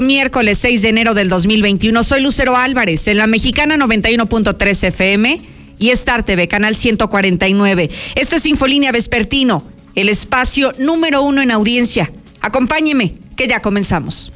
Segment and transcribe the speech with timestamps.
[0.00, 2.02] Miércoles 6 de enero del 2021.
[2.04, 5.40] Soy Lucero Álvarez en la mexicana 91.3 FM
[5.78, 7.90] y Star TV, canal 149.
[8.14, 12.10] Esto es Infolínea Vespertino, el espacio número uno en audiencia.
[12.40, 14.32] Acompáñeme, que ya comenzamos.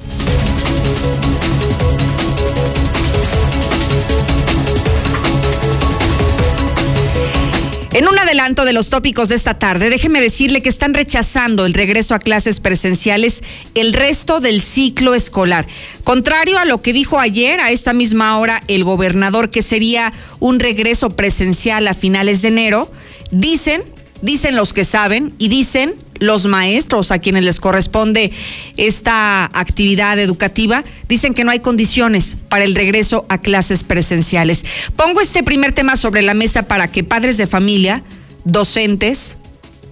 [7.92, 11.72] En un adelanto de los tópicos de esta tarde, déjeme decirle que están rechazando el
[11.72, 13.42] regreso a clases presenciales
[13.74, 15.66] el resto del ciclo escolar.
[16.04, 20.60] Contrario a lo que dijo ayer a esta misma hora el gobernador que sería un
[20.60, 22.92] regreso presencial a finales de enero,
[23.30, 23.82] dicen,
[24.22, 28.32] dicen los que saben y dicen los maestros a quienes les corresponde
[28.76, 34.64] esta actividad educativa dicen que no hay condiciones para el regreso a clases presenciales.
[34.96, 38.02] Pongo este primer tema sobre la mesa para que padres de familia,
[38.44, 39.36] docentes,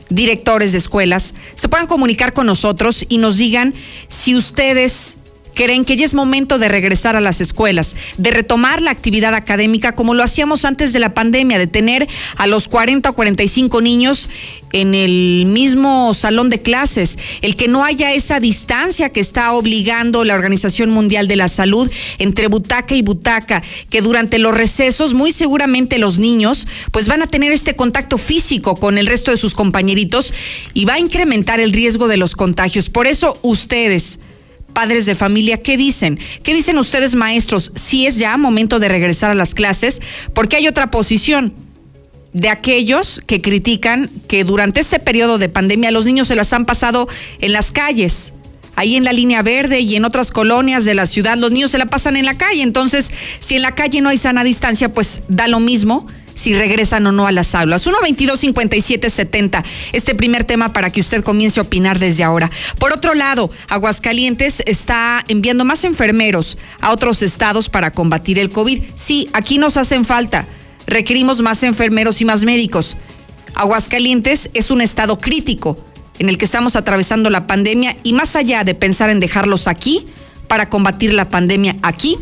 [0.08, 3.74] directores de escuelas se puedan comunicar con nosotros y nos digan
[4.08, 5.16] si ustedes
[5.56, 9.92] creen que ya es momento de regresar a las escuelas, de retomar la actividad académica
[9.92, 14.28] como lo hacíamos antes de la pandemia, de tener a los 40 o 45 niños
[14.72, 20.24] en el mismo salón de clases, el que no haya esa distancia que está obligando
[20.24, 25.32] la Organización Mundial de la Salud entre butaca y butaca, que durante los recesos muy
[25.32, 29.54] seguramente los niños pues van a tener este contacto físico con el resto de sus
[29.54, 30.34] compañeritos
[30.74, 32.90] y va a incrementar el riesgo de los contagios.
[32.90, 34.18] Por eso ustedes
[34.76, 36.20] padres de familia, ¿qué dicen?
[36.42, 37.72] ¿Qué dicen ustedes maestros?
[37.76, 40.02] Si es ya momento de regresar a las clases,
[40.34, 41.54] porque hay otra posición
[42.34, 46.66] de aquellos que critican que durante este periodo de pandemia los niños se las han
[46.66, 47.08] pasado
[47.40, 48.34] en las calles.
[48.74, 51.78] Ahí en la línea verde y en otras colonias de la ciudad, los niños se
[51.78, 52.60] la pasan en la calle.
[52.60, 56.06] Entonces, si en la calle no hay sana distancia, pues da lo mismo
[56.36, 57.84] si regresan o no a las aulas.
[57.86, 62.48] 1-22-57-70, este primer tema para que usted comience a opinar desde ahora.
[62.78, 68.82] Por otro lado, Aguascalientes está enviando más enfermeros a otros estados para combatir el COVID.
[68.94, 70.46] Sí, aquí nos hacen falta.
[70.86, 72.96] Requerimos más enfermeros y más médicos.
[73.54, 75.76] Aguascalientes es un estado crítico
[76.18, 80.06] en el que estamos atravesando la pandemia y más allá de pensar en dejarlos aquí
[80.46, 82.18] para combatir la pandemia aquí,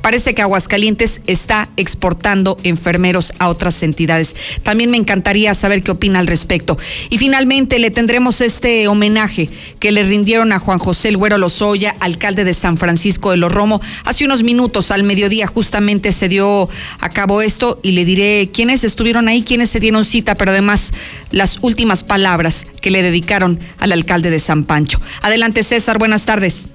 [0.00, 4.36] parece que Aguascalientes está exportando enfermeros a otras entidades.
[4.62, 6.78] También me encantaría saber qué opina al respecto.
[7.08, 11.94] Y finalmente le tendremos este homenaje que le rindieron a Juan José El Güero Lozoya,
[12.00, 13.80] alcalde de San Francisco de los Romo.
[14.04, 16.68] Hace unos minutos al mediodía justamente se dio
[16.98, 20.92] a cabo esto y le diré quiénes estuvieron ahí, quiénes se dieron cita, pero además
[21.30, 25.00] las últimas palabras que le dedicaron al alcalde de San Pancho.
[25.22, 26.68] Adelante César, buenas tardes.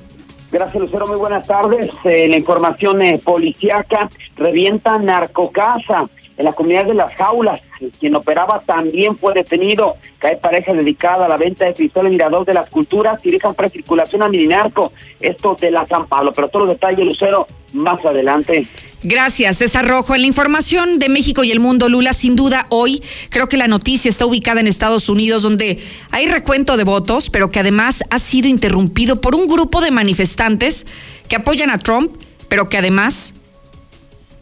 [0.56, 1.06] Gracias, Lucero.
[1.06, 1.90] Muy buenas tardes.
[2.06, 6.08] Eh, la información eh, policíaca revienta narcocasa
[6.38, 7.62] en la comunidad de Las Jaulas.
[8.00, 9.96] Quien operaba también fue detenido.
[10.20, 13.70] Cae pareja dedicada a la venta de pistola Mirador de las Culturas y dejan para
[13.70, 14.92] circulación a Mininarco.
[15.20, 16.34] Esto de la San Pablo.
[16.34, 18.68] Pero todos los detalles, Lucero, más adelante.
[19.04, 20.16] Gracias, César Rojo.
[20.16, 23.68] En la información de México y el mundo, Lula, sin duda hoy creo que la
[23.68, 25.80] noticia está ubicada en Estados Unidos, donde
[26.10, 30.88] hay recuento de votos, pero que además ha sido interrumpido por un grupo de manifestantes
[31.30, 32.16] que apoyan a Trump,
[32.50, 33.36] pero que además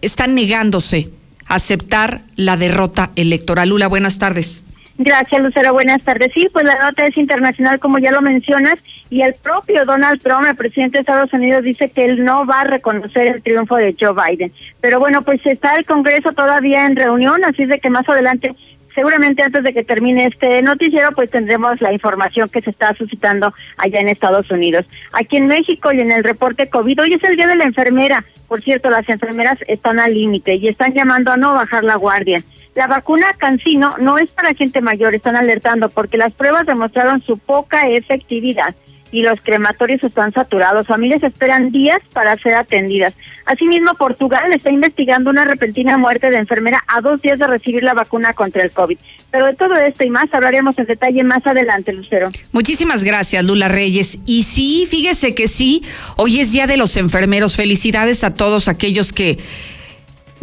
[0.02, 1.10] están negándose
[1.56, 3.70] aceptar la derrota electoral.
[3.70, 4.64] Lula, buenas tardes.
[4.98, 5.74] Gracias, Lucero.
[5.74, 6.32] Buenas tardes.
[6.34, 8.76] Sí, pues la nota es internacional, como ya lo mencionas,
[9.10, 12.62] y el propio Donald Trump, el presidente de Estados Unidos, dice que él no va
[12.62, 14.52] a reconocer el triunfo de Joe Biden.
[14.82, 18.56] Pero bueno, pues está el Congreso todavía en reunión, así de que más adelante
[18.94, 23.54] seguramente antes de que termine este noticiero, pues tendremos la información que se está suscitando
[23.78, 24.88] allá en Estados Unidos.
[25.14, 28.24] Aquí en México y en el reporte COVID, hoy es el día de la enfermera.
[28.48, 32.44] Por cierto, las enfermeras están al límite y están llamando a no bajar la guardia.
[32.76, 37.38] La vacuna Cancino no es para gente mayor, están alertando porque las pruebas demostraron su
[37.38, 38.76] poca efectividad
[39.14, 40.88] y los crematorios están saturados.
[40.88, 43.14] Familias esperan días para ser atendidas.
[43.46, 47.94] Asimismo, Portugal está investigando una repentina muerte de enfermera a dos días de recibir la
[47.94, 48.98] vacuna contra el COVID.
[49.30, 52.30] Pero de todo esto y más hablaremos en detalle más adelante, Lucero.
[52.52, 54.18] Muchísimas gracias, Lula Reyes.
[54.26, 55.84] Y sí, fíjese que sí,
[56.16, 57.56] hoy es Día de los Enfermeros.
[57.56, 59.38] Felicidades a todos aquellos que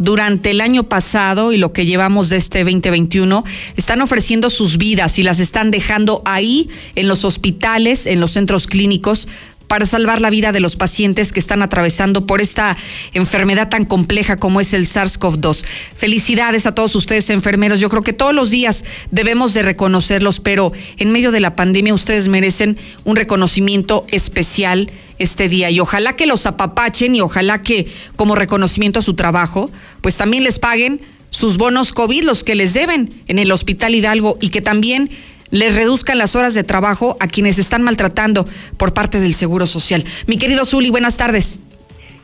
[0.01, 3.43] durante el año pasado y lo que llevamos de este 2021
[3.77, 8.67] están ofreciendo sus vidas y las están dejando ahí en los hospitales, en los centros
[8.67, 9.27] clínicos
[9.71, 12.75] para salvar la vida de los pacientes que están atravesando por esta
[13.13, 15.63] enfermedad tan compleja como es el SARS-CoV-2.
[15.95, 17.79] Felicidades a todos ustedes enfermeros.
[17.79, 21.93] Yo creo que todos los días debemos de reconocerlos, pero en medio de la pandemia
[21.93, 27.87] ustedes merecen un reconocimiento especial este día y ojalá que los apapachen y ojalá que
[28.17, 29.71] como reconocimiento a su trabajo,
[30.01, 34.37] pues también les paguen sus bonos COVID, los que les deben en el Hospital Hidalgo
[34.41, 35.09] y que también
[35.51, 40.03] les reduzcan las horas de trabajo a quienes están maltratando por parte del Seguro Social.
[40.25, 41.59] Mi querido Zuli, buenas tardes.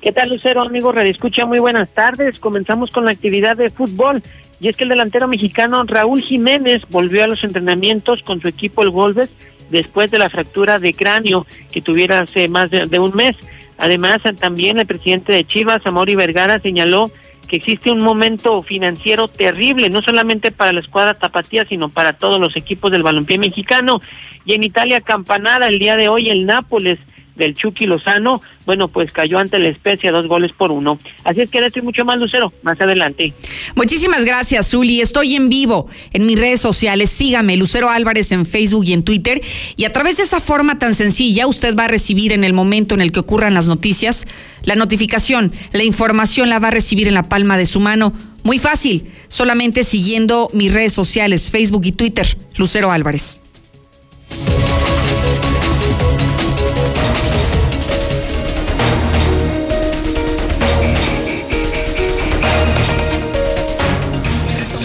[0.01, 1.45] ¿Qué tal, Lucero, amigo Radio Escucha?
[1.45, 2.39] Muy buenas tardes.
[2.39, 4.21] Comenzamos con la actividad de fútbol.
[4.59, 8.81] Y es que el delantero mexicano Raúl Jiménez volvió a los entrenamientos con su equipo
[8.81, 9.30] el Wolves
[9.69, 13.35] después de la fractura de cráneo que tuviera hace más de, de un mes.
[13.77, 17.12] Además, también el presidente de Chivas, Amori Vergara, señaló
[17.47, 22.39] que existe un momento financiero terrible, no solamente para la escuadra tapatía, sino para todos
[22.39, 24.01] los equipos del balompié mexicano.
[24.45, 26.99] Y en Italia, campanada el día de hoy, el Nápoles
[27.37, 30.97] del Chucky Lozano, bueno, pues cayó ante la especie dos goles por uno.
[31.23, 33.33] Así es que estoy mucho más, Lucero, más adelante.
[33.75, 35.01] Muchísimas gracias, Zuli.
[35.01, 37.09] Estoy en vivo en mis redes sociales.
[37.09, 39.41] Sígame, Lucero Álvarez en Facebook y en Twitter.
[39.75, 42.95] Y a través de esa forma tan sencilla, usted va a recibir en el momento
[42.95, 44.27] en el que ocurran las noticias,
[44.63, 48.13] la notificación, la información la va a recibir en la palma de su mano.
[48.43, 53.41] Muy fácil, solamente siguiendo mis redes sociales, Facebook y Twitter, Lucero Álvarez.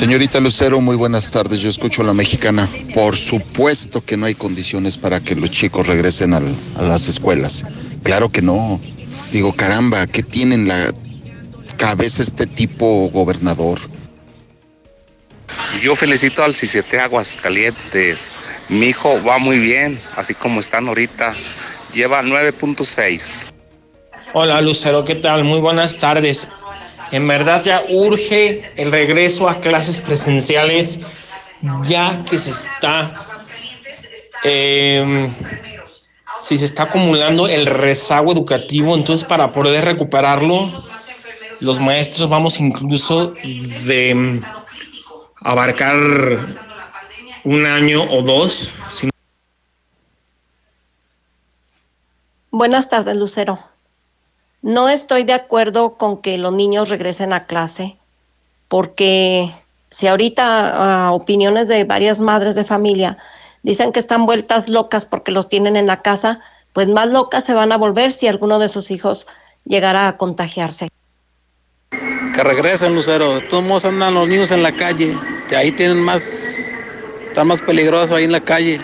[0.02, 1.60] Señorita Lucero, muy buenas tardes.
[1.60, 2.68] Yo escucho a la mexicana.
[2.92, 7.64] Por supuesto que no hay condiciones para que los chicos regresen al, a las escuelas.
[8.02, 8.80] Claro que no.
[9.30, 10.92] Digo, caramba, ¿qué tiene en la
[11.76, 13.78] cabeza este tipo gobernador?
[15.80, 18.32] Yo felicito al Cisiete Aguas Calientes.
[18.70, 21.32] Mi hijo va muy bien, así como están ahorita.
[21.94, 23.46] Lleva 9.6.
[24.32, 25.44] Hola Lucero, ¿qué tal?
[25.44, 26.48] Muy buenas tardes.
[27.12, 31.00] En verdad ya urge el regreso a clases presenciales,
[31.82, 33.14] ya que se está,
[34.44, 35.30] eh,
[36.40, 40.70] si se está acumulando el rezago educativo, entonces para poder recuperarlo,
[41.60, 43.34] los maestros vamos incluso
[43.84, 44.42] de mm,
[45.42, 45.96] abarcar
[47.44, 48.72] un año o dos.
[52.50, 53.58] Buenas tardes, Lucero.
[54.62, 57.96] No estoy de acuerdo con que los niños regresen a clase,
[58.68, 59.52] porque
[59.90, 63.18] si ahorita uh, opiniones de varias madres de familia
[63.64, 66.40] dicen que están vueltas locas porque los tienen en la casa,
[66.72, 69.26] pues más locas se van a volver si alguno de sus hijos
[69.64, 70.88] llegara a contagiarse.
[71.90, 73.34] Que regresen, Lucero.
[73.34, 75.14] De todos modos andan los niños en la calle.
[75.56, 76.72] Ahí tienen más,
[77.26, 78.78] está más peligroso ahí en la calle.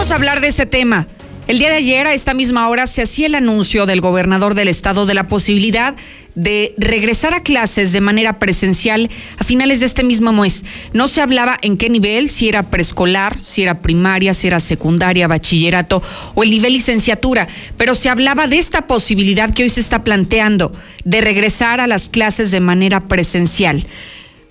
[0.00, 1.06] Vamos a hablar de ese tema.
[1.46, 4.68] El día de ayer, a esta misma hora, se hacía el anuncio del gobernador del
[4.68, 5.94] estado de la posibilidad
[6.34, 10.64] de regresar a clases de manera presencial a finales de este mismo mes.
[10.94, 15.28] No se hablaba en qué nivel, si era preescolar, si era primaria, si era secundaria,
[15.28, 16.02] bachillerato
[16.34, 20.72] o el nivel licenciatura, pero se hablaba de esta posibilidad que hoy se está planteando
[21.04, 23.84] de regresar a las clases de manera presencial.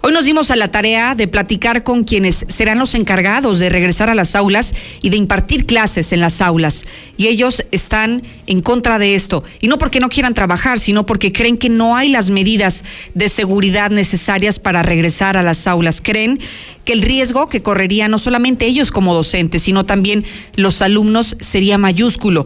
[0.01, 4.09] Hoy nos dimos a la tarea de platicar con quienes serán los encargados de regresar
[4.09, 6.85] a las aulas y de impartir clases en las aulas.
[7.17, 9.43] Y ellos están en contra de esto.
[9.59, 13.27] Y no porque no quieran trabajar, sino porque creen que no hay las medidas de
[13.27, 15.99] seguridad necesarias para regresar a las aulas.
[16.01, 16.39] Creen
[16.85, 20.23] que el riesgo que correrían no solamente ellos como docentes, sino también
[20.55, 22.45] los alumnos sería mayúsculo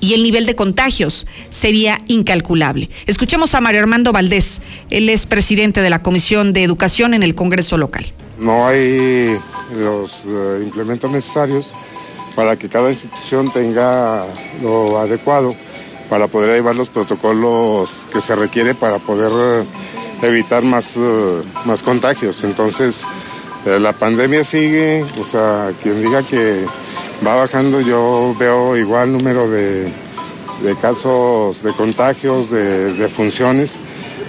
[0.00, 2.90] y el nivel de contagios sería incalculable.
[3.06, 4.60] Escuchemos a Mario Armando Valdés,
[4.90, 8.12] él es presidente de la Comisión de Educación en el Congreso local.
[8.38, 9.36] No hay
[9.74, 11.72] los uh, implementos necesarios
[12.34, 14.26] para que cada institución tenga
[14.62, 15.54] lo adecuado
[16.10, 20.98] para poder llevar los protocolos que se requiere para poder uh, evitar más,
[21.64, 22.44] más contagios.
[22.44, 23.04] Entonces,
[23.66, 26.64] eh, la pandemia sigue, o sea, quien diga que
[27.24, 29.84] va bajando, yo veo igual número de,
[30.62, 33.80] de casos de contagios, de, de, funciones,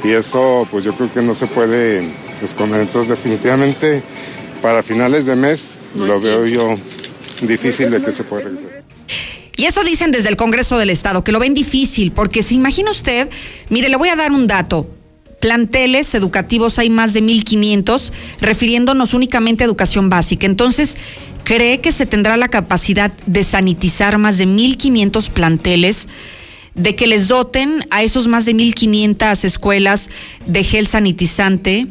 [0.03, 2.08] y eso pues yo creo que no se puede
[2.41, 2.82] esconder.
[2.82, 4.01] Entonces definitivamente
[4.62, 6.75] para finales de mes lo veo yo
[7.41, 8.84] difícil de que se pueda regresar.
[9.56, 12.91] Y eso dicen desde el Congreso del Estado, que lo ven difícil, porque se imagina
[12.91, 13.27] usted,
[13.70, 14.88] mire, le voy a dar un dato
[15.39, 20.46] planteles educativos hay más de 1.500, refiriéndonos únicamente a educación básica.
[20.46, 20.98] Entonces,
[21.48, 26.10] ¿cree que se tendrá la capacidad de sanitizar más de 1.500 planteles?
[26.75, 30.12] de que les doten a esos más de 1.500 escuelas
[30.46, 31.88] de gel sanitizante,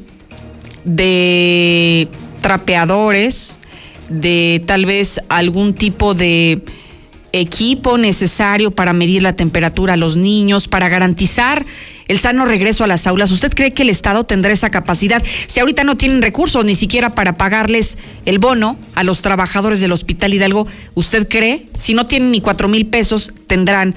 [0.85, 2.07] de
[2.41, 3.59] trapeadores,
[4.09, 6.63] de tal vez algún tipo de
[7.41, 11.67] equipo necesario para medir la temperatura a los niños, para garantizar
[12.09, 13.31] el sano regreso a las aulas.
[13.31, 15.23] ¿Usted cree que el Estado tendrá esa capacidad?
[15.47, 19.93] Si ahorita no tienen recursos ni siquiera para pagarles el bono a los trabajadores del
[19.93, 21.67] Hospital Hidalgo, ¿usted cree?
[21.77, 23.95] Si no tienen ni cuatro mil pesos, tendrán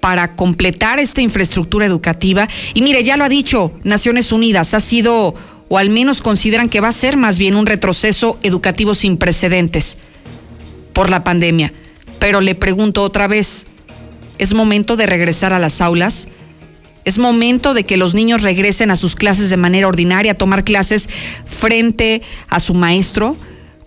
[0.00, 2.48] para completar esta infraestructura educativa.
[2.74, 5.34] Y mire, ya lo ha dicho Naciones Unidas, ha sido,
[5.68, 9.98] o al menos consideran que va a ser más bien un retroceso educativo sin precedentes
[10.92, 11.72] por la pandemia.
[12.18, 13.66] Pero le pregunto otra vez,
[14.38, 16.28] ¿es momento de regresar a las aulas?
[17.04, 20.64] Es momento de que los niños regresen a sus clases de manera ordinaria, a tomar
[20.64, 21.08] clases
[21.46, 23.36] frente a su maestro.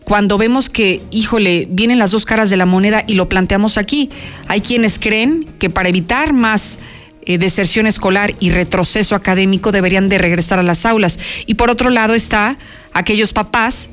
[0.06, 4.10] Cuando vemos que, híjole, vienen las dos caras de la moneda y lo planteamos aquí.
[4.48, 6.80] Hay quienes creen que para evitar más
[7.24, 11.20] eh, deserción escolar y retroceso académico deberían de regresar a las aulas.
[11.46, 12.58] Y por otro lado está
[12.94, 13.90] aquellos papás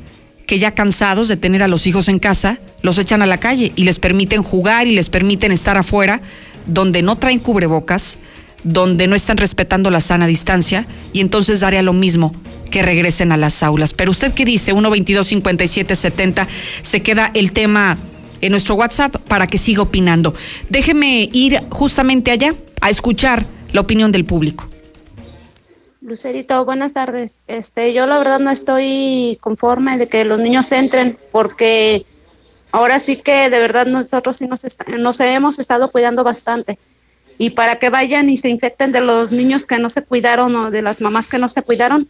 [0.47, 3.73] que ya cansados de tener a los hijos en casa, los echan a la calle
[3.75, 6.21] y les permiten jugar y les permiten estar afuera,
[6.67, 8.19] donde no traen cubrebocas,
[8.63, 12.33] donde no están respetando la sana distancia, y entonces daría lo mismo
[12.71, 13.93] que regresen a las aulas.
[13.93, 16.47] Pero usted qué dice, 122-5770,
[16.83, 17.99] se queda el tema
[18.41, 20.35] en nuestro WhatsApp para que siga opinando.
[20.69, 24.69] Déjeme ir justamente allá a escuchar la opinión del público.
[26.07, 27.41] Lucerito, buenas tardes.
[27.49, 32.07] Este, yo la verdad no estoy conforme de que los niños entren porque
[32.71, 34.65] ahora sí que de verdad nosotros sí nos,
[35.01, 36.79] nos hemos estado cuidando bastante.
[37.39, 40.71] Y para que vayan y se infecten de los niños que no se cuidaron o
[40.71, 42.09] de las mamás que no se cuidaron.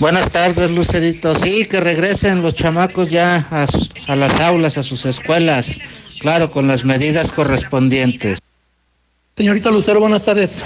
[0.00, 1.32] Buenas tardes, Lucerito.
[1.36, 3.66] Sí, que regresen los chamacos ya a,
[4.08, 5.78] a las aulas, a sus escuelas,
[6.18, 8.40] claro, con las medidas correspondientes.
[9.36, 10.64] Señorita Lucero, buenas tardes.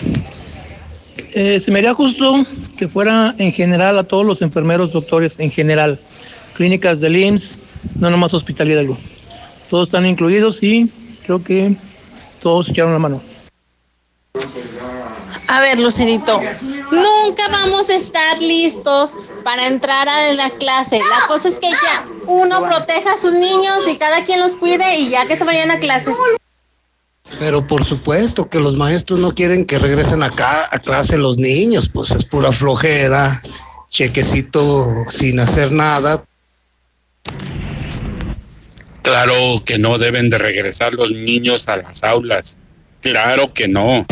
[1.34, 2.44] Eh, se me haría justo
[2.76, 6.00] que fuera en general a todos los enfermeros, doctores, en general,
[6.56, 7.58] clínicas del IMSS,
[7.96, 8.96] no nomás Hospital Hidalgo.
[9.68, 10.90] Todos están incluidos y
[11.25, 11.76] creo que
[12.40, 13.22] todos echaron la mano.
[15.48, 16.40] A ver, Lucerito,
[16.90, 20.98] nunca vamos a estar listos para entrar a la clase.
[20.98, 24.98] La cosa es que ya uno proteja a sus niños y cada quien los cuide
[24.98, 26.16] y ya que se vayan a clases.
[27.38, 31.88] Pero por supuesto que los maestros no quieren que regresen acá a clase los niños,
[31.88, 33.40] pues es pura flojera,
[33.88, 36.23] chequecito sin hacer nada.
[39.02, 42.58] Claro que no deben de regresar los niños a las aulas.
[43.00, 44.04] Claro que no.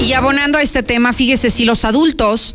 [0.00, 2.54] Y abonando a este tema, fíjese si los adultos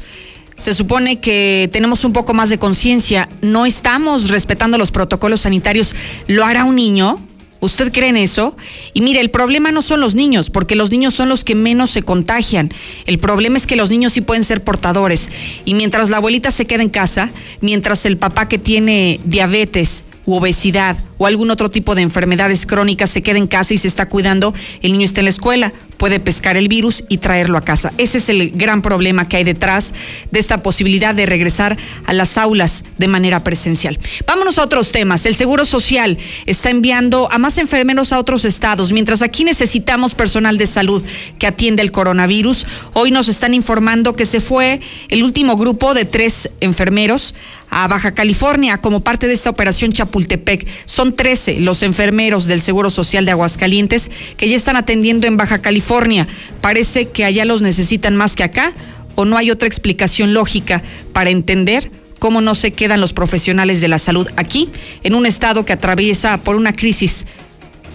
[0.57, 5.95] se supone que tenemos un poco más de conciencia, no estamos respetando los protocolos sanitarios,
[6.27, 7.19] ¿lo hará un niño?
[7.61, 8.57] ¿Usted cree en eso?
[8.93, 11.91] Y mire, el problema no son los niños, porque los niños son los que menos
[11.91, 12.71] se contagian.
[13.05, 15.29] El problema es que los niños sí pueden ser portadores.
[15.63, 17.29] Y mientras la abuelita se queda en casa,
[17.61, 23.11] mientras el papá que tiene diabetes u obesidad o algún otro tipo de enfermedades crónicas
[23.11, 26.19] se queda en casa y se está cuidando, el niño está en la escuela, puede
[26.19, 27.93] pescar el virus y traerlo a casa.
[27.99, 29.93] Ese es el gran problema que hay detrás
[30.31, 33.99] de esta posibilidad de regresar a las aulas de manera presencial.
[34.25, 35.27] Vámonos a otros temas.
[35.27, 40.57] El Seguro Social está enviando a más enfermeros a otros estados, mientras aquí necesitamos personal
[40.57, 41.03] de salud
[41.37, 42.65] que atiende el coronavirus.
[42.93, 47.35] Hoy nos están informando que se fue el último grupo de tres enfermeros
[47.71, 50.67] a Baja California como parte de esta operación Chapultepec.
[50.85, 55.59] Son 13 los enfermeros del Seguro Social de Aguascalientes que ya están atendiendo en Baja
[55.59, 56.27] California.
[56.59, 58.73] Parece que allá los necesitan más que acá
[59.15, 63.87] o no hay otra explicación lógica para entender cómo no se quedan los profesionales de
[63.87, 64.69] la salud aquí,
[65.01, 67.25] en un estado que atraviesa por una crisis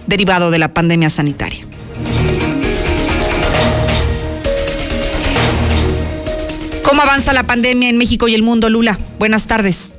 [0.05, 1.46] derivado de la pandemia sanitaria.
[6.97, 8.97] ¿Cómo avanza la pandemia en México y el mundo, Lula?
[9.19, 9.95] Buenas tardes.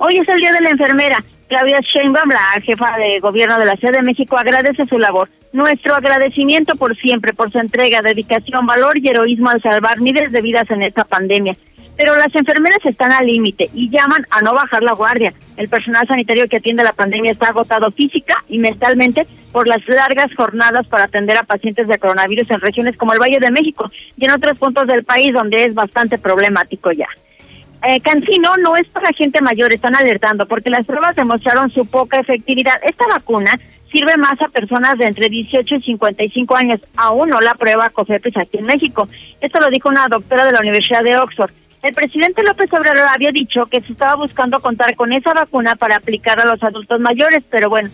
[0.01, 1.25] Hoy es el Día de la Enfermera.
[1.49, 5.31] Claudia Sheinbaum, la jefa de gobierno de la Ciudad de México, agradece su labor.
[5.55, 10.43] Nuestro agradecimiento por siempre, por su entrega, dedicación, valor y heroísmo al salvar miles de
[10.43, 11.57] vidas en esta pandemia
[11.97, 15.33] pero las enfermeras están al límite y llaman a no bajar la guardia.
[15.57, 20.35] El personal sanitario que atiende la pandemia está agotado física y mentalmente por las largas
[20.35, 24.25] jornadas para atender a pacientes de coronavirus en regiones como el Valle de México y
[24.25, 27.09] en otros puntos del país donde es bastante problemático ya.
[27.85, 32.21] Eh, Cancino no es para gente mayor, están alertando porque las pruebas demostraron su poca
[32.21, 32.81] efectividad.
[32.85, 33.59] Esta vacuna
[33.93, 36.81] sirve más a personas de entre 18 y 55 años.
[36.97, 39.09] Aún no la prueba COFEPRIS aquí en México.
[39.41, 41.51] Esto lo dijo una doctora de la Universidad de Oxford.
[41.83, 45.97] El presidente López Obrador había dicho que se estaba buscando contar con esa vacuna para
[45.97, 47.91] aplicar a los adultos mayores, pero bueno,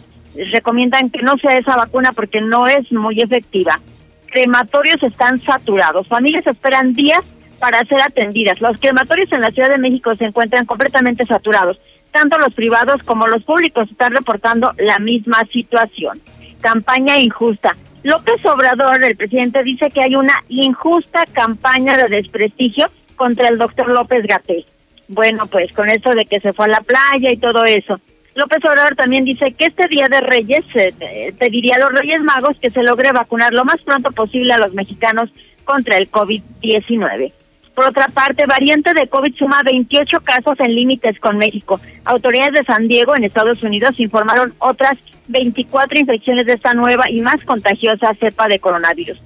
[0.52, 3.80] recomiendan que no sea esa vacuna porque no es muy efectiva.
[4.26, 6.06] Crematorios están saturados.
[6.06, 7.22] Familias esperan días
[7.58, 8.60] para ser atendidas.
[8.60, 11.80] Los crematorios en la Ciudad de México se encuentran completamente saturados.
[12.10, 16.20] Tanto los privados como los públicos están reportando la misma situación.
[16.60, 17.74] Campaña injusta.
[18.02, 23.90] López Obrador, el presidente, dice que hay una injusta campaña de desprestigio contra el doctor
[23.90, 24.64] López Gaté.
[25.08, 28.00] Bueno, pues con eso de que se fue a la playa y todo eso.
[28.34, 32.56] López Obrador también dice que este Día de Reyes eh, pediría a los Reyes Magos
[32.60, 35.28] que se logre vacunar lo más pronto posible a los mexicanos
[35.64, 37.32] contra el COVID-19.
[37.74, 41.80] Por otra parte, variante de COVID suma 28 casos en límites con México.
[42.04, 44.98] Autoridades de San Diego, en Estados Unidos, informaron otras
[45.28, 49.18] 24 infecciones de esta nueva y más contagiosa cepa de coronavirus.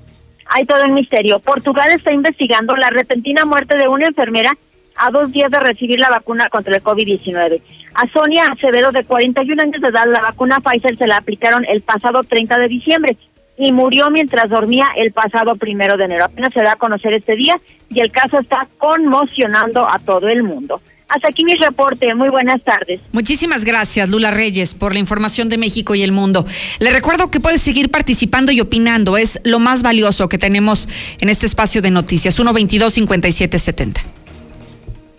[0.46, 1.40] Hay todo un misterio.
[1.40, 4.52] Portugal está investigando la repentina muerte de una enfermera
[4.96, 7.62] a dos días de recibir la vacuna contra el COVID-19.
[7.94, 11.82] A Sonia Acevedo, de 41 años de edad, la vacuna Pfizer se la aplicaron el
[11.82, 13.16] pasado 30 de diciembre
[13.56, 16.24] y murió mientras dormía el pasado primero de enero.
[16.24, 20.42] Apenas se da a conocer este día y el caso está conmocionando a todo el
[20.42, 20.80] mundo.
[21.12, 22.14] Hasta aquí mi reporte.
[22.14, 23.02] Muy buenas tardes.
[23.12, 26.46] Muchísimas gracias, Lula Reyes, por la información de México y el mundo.
[26.78, 29.18] Le recuerdo que puede seguir participando y opinando.
[29.18, 30.88] Es lo más valioso que tenemos
[31.20, 32.38] en este espacio de noticias.
[32.38, 34.00] 122-5770.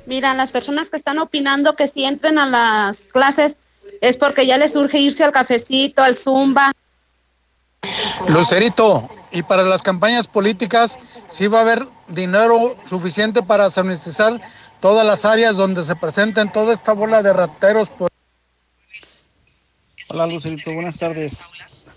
[0.07, 3.59] Mira, las personas que están opinando que si entren a las clases
[4.01, 6.71] es porque ya les urge irse al cafecito, al zumba.
[8.29, 10.97] Lucerito, y para las campañas políticas,
[11.27, 14.39] sí va a haber dinero suficiente para sanitizar
[14.84, 17.90] todas las áreas donde se presenten toda esta bola de rateros.
[20.10, 21.40] Hola Lucerito, buenas tardes.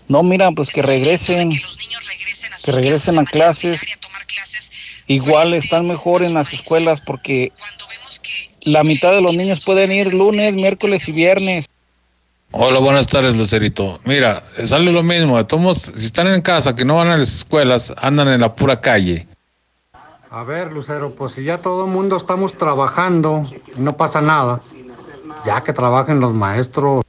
[0.07, 1.51] No, mira, pues que regresen,
[2.63, 3.85] que regresen a clases.
[5.05, 7.51] Igual están mejor en las escuelas porque
[8.61, 11.65] la mitad de los niños pueden ir lunes, miércoles y viernes.
[12.51, 13.99] Hola, buenas tardes, Lucerito.
[14.05, 15.45] Mira, sale lo mismo.
[15.45, 18.79] Todos, si están en casa, que no van a las escuelas, andan en la pura
[18.79, 19.27] calle.
[20.29, 24.59] A ver, Lucero, pues si ya todo el mundo estamos trabajando, no pasa nada.
[25.45, 27.03] Ya que trabajen los maestros.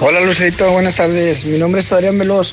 [0.00, 1.46] Hola, Lucerito, buenas tardes.
[1.46, 2.52] Mi nombre es Adrián Veloz.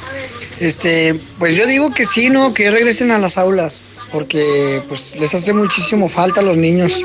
[0.60, 2.54] Este, pues yo digo que sí, ¿no?
[2.54, 7.02] Que regresen a las aulas, porque pues les hace muchísimo falta a los niños.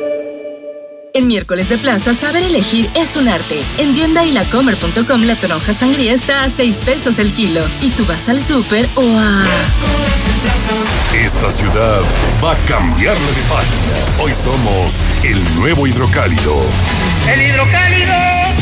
[1.21, 3.61] En miércoles de plaza, saber elegir es un arte.
[3.77, 7.61] En tienda y lacomer.com la toronja sangría está a 6 pesos el kilo.
[7.83, 9.45] Y tú vas al súper o a...
[11.15, 12.01] Esta ciudad
[12.43, 14.23] va a cambiarle de página.
[14.23, 16.57] Hoy somos el nuevo hidrocálido.
[17.31, 18.15] ¡El hidrocálido!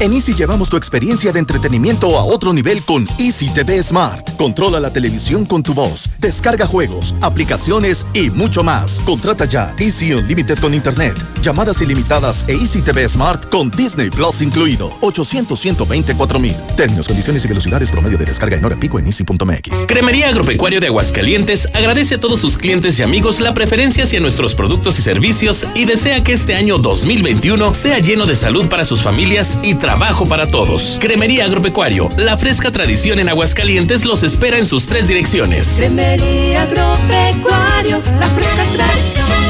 [0.00, 4.34] En Easy llevamos tu experiencia de entretenimiento a otro nivel con Easy TV Smart.
[4.38, 9.00] Controla la televisión con tu voz, descarga juegos, aplicaciones y mucho más.
[9.00, 14.40] Contrata ya Easy Unlimited con Internet, llamadas ilimitadas e Easy TV Smart con Disney Plus
[14.40, 14.90] incluido.
[15.02, 16.56] 800 124 mil.
[16.78, 19.84] Términos, condiciones y velocidades promedio de descarga en hora pico en easy.mx.
[19.86, 24.54] Cremería Agropecuario de Aguascalientes agradece a todos sus clientes y amigos la preferencia hacia nuestros
[24.54, 29.02] productos y servicios y desea que este año 2021 sea lleno de salud para sus
[29.02, 29.89] familias y trabajo
[30.28, 30.98] para todos.
[31.00, 35.74] Cremería Agropecuario, la fresca tradición en Aguascalientes los espera en sus tres direcciones.
[35.76, 39.49] Cremería Agropecuario, la fresca tradición.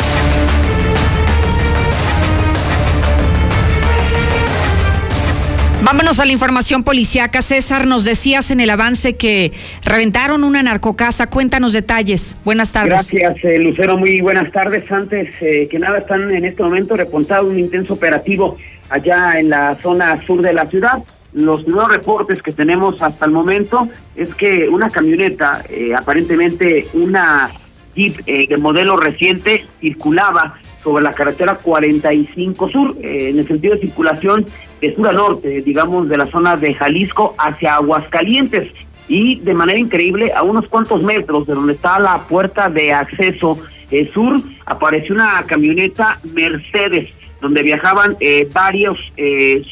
[5.83, 7.41] Vámonos a la información policiaca.
[7.41, 9.53] César, nos decías en el avance que
[9.85, 11.29] reventaron una narcocasa.
[11.29, 12.35] Cuéntanos detalles.
[12.43, 13.09] Buenas tardes.
[13.13, 13.97] Gracias, eh, Lucero.
[13.97, 14.91] Muy buenas tardes.
[14.91, 18.57] Antes eh, que nada, están en este momento reportado un intenso operativo
[18.89, 21.03] allá en la zona sur de la ciudad.
[21.33, 27.49] Los nuevos reportes que tenemos hasta el momento es que una camioneta, eh, aparentemente una
[27.95, 30.55] Jeep de modelo reciente, circulaba
[30.87, 34.45] sobre la carretera 45 Sur, eh, en el sentido de circulación
[34.79, 38.71] de sur a norte, digamos, de la zona de Jalisco hacia Aguascalientes.
[39.09, 43.59] Y de manera increíble, a unos cuantos metros de donde está la puerta de acceso
[43.91, 47.09] eh, sur, apareció una camioneta Mercedes,
[47.41, 48.99] donde viajaban eh, varios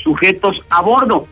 [0.03, 1.27] sujetos a bordo.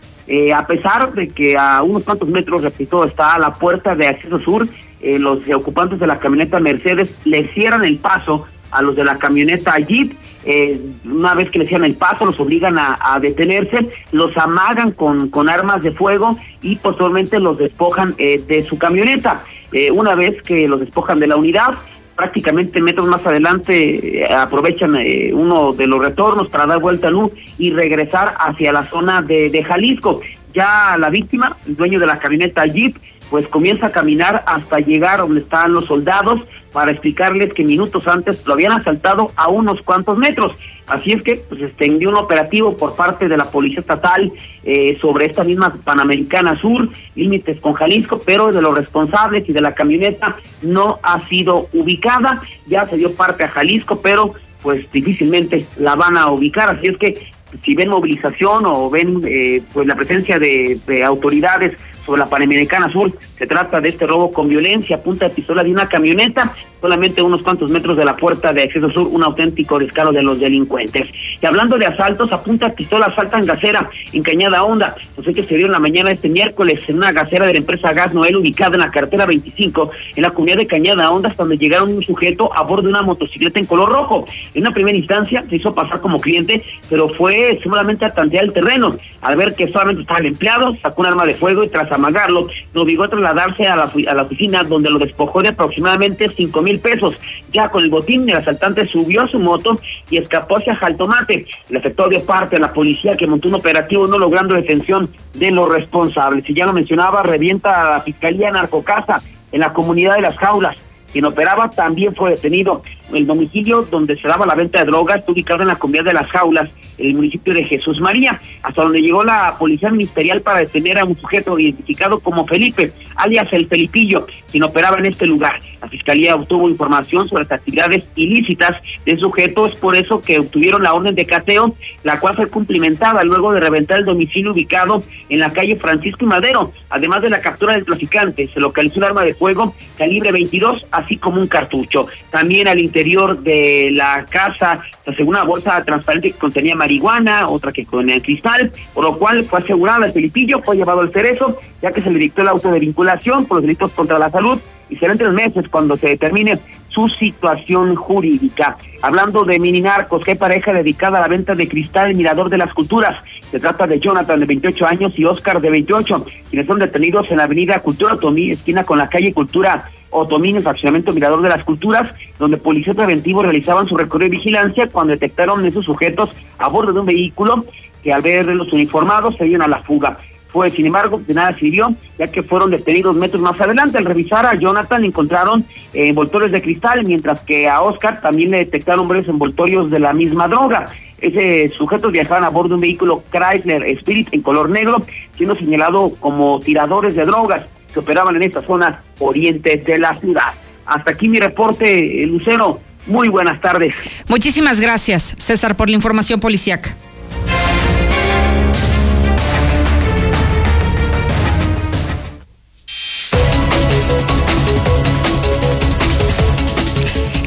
[0.56, 4.68] a pesar de que a unos cuantos metros, repito, está la puerta de acceso sur,
[5.02, 9.78] los ocupantes de la camioneta Mercedes le cierran el paso a los de la camioneta
[9.78, 10.14] Jeep,
[10.46, 15.30] eh, una vez que le cierran el paso, los obligan a, detenerse, los amagan con,
[15.30, 19.44] con, armas de fuego y posteriormente los despojan eh, de su camioneta.
[19.72, 21.76] Eh, una vez que los despojan de la unidad,
[22.16, 24.92] prácticamente metros más adelante aprovechan
[25.34, 29.50] uno de los retornos para dar vuelta a luz y regresar hacia la zona de,
[29.50, 30.22] de Jalisco.
[30.54, 32.96] Ya la víctima, el dueño de la camioneta Jeep,
[33.34, 36.42] pues comienza a caminar hasta llegar donde están los soldados,
[36.72, 40.52] para explicarles que minutos antes lo habían asaltado a unos cuantos metros.
[40.86, 44.32] Así es que pues extendió un operativo por parte de la Policía Estatal
[44.64, 49.62] eh, sobre esta misma Panamericana Sur, límites con Jalisco, pero de los responsables y de
[49.62, 52.40] la camioneta no ha sido ubicada.
[52.68, 56.70] Ya se dio parte a Jalisco, pero pues difícilmente la van a ubicar.
[56.70, 61.76] Así es que si ven movilización o ven eh, pues la presencia de, de autoridades
[62.06, 63.12] sobre la Panamericana Sur.
[63.20, 67.42] Se trata de este robo con violencia, punta de pistola de una camioneta, solamente unos
[67.42, 71.08] cuantos metros de la puerta de acceso sur, un auténtico descaro de los delincuentes.
[71.42, 74.94] Y hablando de asaltos, a punta de pistola asaltan gasera en Cañada Honda.
[75.16, 77.94] Los hechos se dieron la mañana de este miércoles en una gasera de la empresa
[77.94, 81.58] Gas Noel ubicada en la carretera 25 en la comunidad de Cañada Honda, hasta donde
[81.58, 84.26] llegaron un sujeto a bordo de una motocicleta en color rojo.
[84.54, 88.52] En una primera instancia se hizo pasar como cliente, pero fue seguramente a tantear el
[88.52, 88.98] terreno.
[89.22, 92.50] Al ver que solamente estaba el empleado, sacó un arma de fuego y tras amagarlo,
[92.74, 96.62] lo obligó a trasladarse a la, a la oficina donde lo despojó de aproximadamente cinco
[96.62, 97.20] mil pesos.
[97.52, 101.46] Ya con el botín, el asaltante subió a su moto y escapó hacia Jaltomate.
[101.70, 105.52] El efectuó de parte a la policía que montó un operativo no logrando detención de
[105.52, 106.50] los responsables.
[106.50, 110.78] Y ya lo mencionaba, revienta a la Fiscalía Narcocasa en la comunidad de las jaulas.
[111.14, 112.82] Quien operaba también fue detenido.
[113.14, 116.14] El domicilio donde se daba la venta de drogas está ubicado en la comunidad de
[116.14, 120.60] las jaulas, en el municipio de Jesús María, hasta donde llegó la policía ministerial para
[120.60, 125.60] detener a un sujeto identificado como Felipe, alias el Felipillo, quien operaba en este lugar.
[125.82, 130.82] La fiscalía obtuvo información sobre las actividades ilícitas de sujeto, es por eso que obtuvieron
[130.82, 135.40] la orden de cateo, la cual fue cumplimentada luego de reventar el domicilio ubicado en
[135.40, 136.72] la calle Francisco y Madero.
[136.90, 141.18] Además de la captura del traficante, se localizó un arma de fuego calibre 22, así
[141.18, 142.08] como un cartucho.
[142.30, 147.86] También al interior de la casa se una bolsa transparente que contenía marihuana, otra que
[147.86, 151.92] con el cristal, por lo cual fue asegurada el Felipillo, fue llevado al cerezo, ya
[151.92, 154.96] que se le dictó el auto de vinculación por los delitos contra la salud y
[154.98, 158.78] será en tres meses cuando se determine su situación jurídica.
[159.02, 162.60] Hablando de mini narcos, que pareja dedicada a la venta de cristal el Mirador de
[162.60, 163.18] las Culturas.
[163.50, 167.38] Se trata de Jonathan de 28 años y Oscar de 28, quienes son detenidos en
[167.38, 171.50] la avenida Cultura Otomí, esquina con la calle Cultura Otomí, en el fraccionamiento Mirador de
[171.50, 176.68] las Culturas, donde policías preventivos realizaban su recorrido de vigilancia cuando detectaron esos sujetos a
[176.68, 177.66] bordo de un vehículo
[178.04, 180.18] que al verlos uniformados se dieron a la fuga
[180.54, 183.98] fue, sin embargo, de nada sirvió, ya que fueron detenidos metros más adelante.
[183.98, 188.60] Al revisar a Jonathan encontraron eh, envoltorios de cristal, mientras que a Oscar también le
[188.60, 190.86] detectaron varios envoltorios de la misma droga.
[191.20, 195.02] Ese sujeto viajaban a bordo de un vehículo Chrysler Spirit en color negro,
[195.36, 200.54] siendo señalado como tiradores de drogas que operaban en estas zonas orientes de la ciudad.
[200.86, 202.82] Hasta aquí mi reporte, eh, Lucero.
[203.06, 203.94] Muy buenas tardes.
[204.28, 206.96] Muchísimas gracias, César, por la información policiaca.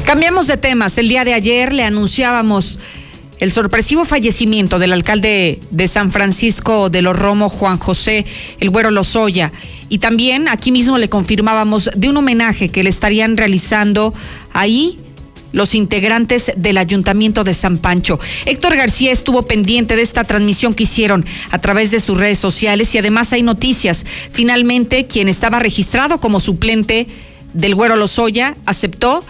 [0.05, 0.97] Cambiamos de temas.
[0.97, 2.79] El día de ayer le anunciábamos
[3.39, 8.25] el sorpresivo fallecimiento del alcalde de San Francisco de los Romo, Juan José
[8.59, 9.51] El Güero Lozoya.
[9.89, 14.13] Y también aquí mismo le confirmábamos de un homenaje que le estarían realizando
[14.53, 14.97] ahí
[15.53, 18.19] los integrantes del Ayuntamiento de San Pancho.
[18.45, 22.93] Héctor García estuvo pendiente de esta transmisión que hicieron a través de sus redes sociales
[22.93, 24.05] y además hay noticias.
[24.31, 27.07] Finalmente, quien estaba registrado como suplente
[27.53, 29.23] del Güero Lozoya aceptó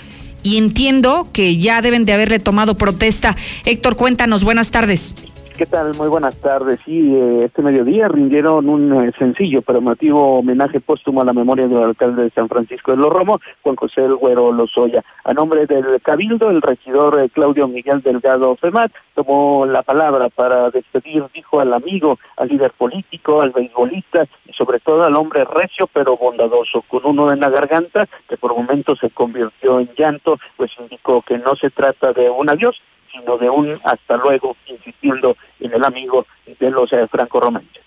[0.48, 3.36] y entiendo que ya deben de haberle tomado protesta.
[3.66, 5.14] Héctor, cuéntanos, buenas tardes.
[5.58, 5.96] ¿Qué tal?
[5.96, 6.80] Muy buenas tardes.
[6.86, 11.68] Sí, eh, este mediodía rindieron un eh, sencillo pero emotivo homenaje póstumo a la memoria
[11.68, 15.04] del alcalde de San Francisco de los Romo, Juan José El Güero Lozoya.
[15.24, 20.70] A nombre del Cabildo, el regidor eh, Claudio Miguel Delgado Femat tomó la palabra para
[20.70, 25.90] despedir, dijo al amigo, al líder político, al beisbolista y sobre todo al hombre recio
[25.92, 30.70] pero bondadoso, con uno en la garganta que por momentos se convirtió en llanto, pues
[30.80, 32.80] indicó que no se trata de un adiós,
[33.20, 37.84] sino de un hasta luego, insistiendo en el amigo de los eh, franco-romanches.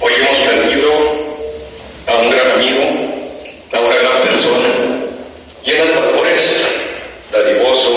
[0.00, 0.90] Hoy hemos perdido
[2.08, 2.82] a un gran amigo,
[3.72, 4.68] a una gran persona,
[5.64, 6.68] llena de valores,
[7.32, 7.90] dadivoso,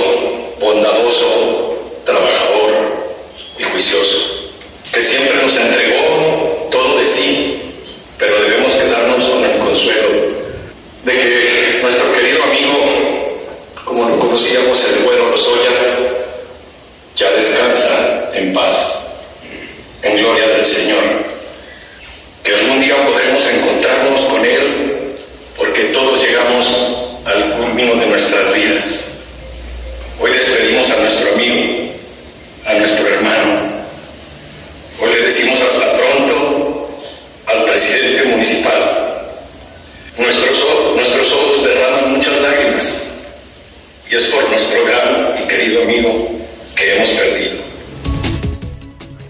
[0.60, 1.74] bondadoso,
[2.06, 3.04] trabajador
[3.58, 4.18] y juicioso,
[4.94, 7.62] que siempre nos entregó todo de sí,
[8.18, 10.10] pero debemos quedarnos con el consuelo
[11.04, 13.36] de que nuestro querido amigo,
[13.86, 16.19] como lo conocíamos el bueno Lozoya,
[17.20, 19.06] ya descansa en paz,
[20.04, 21.22] en gloria del Señor.
[22.44, 25.16] Que algún día podremos encontrarnos con Él,
[25.58, 26.66] porque todos llegamos
[27.26, 29.06] al culmino de nuestras vidas.
[30.22, 31.94] Hoy despedimos a nuestro amigo,
[32.66, 33.84] a nuestro hermano.
[35.02, 36.90] Hoy le decimos hasta pronto
[37.48, 39.28] al presidente municipal.
[40.18, 43.02] Nuestros, nuestros ojos derraman muchas lágrimas
[44.10, 46.39] y es por nuestro gran y querido amigo
[46.80, 47.59] que hemos perdido.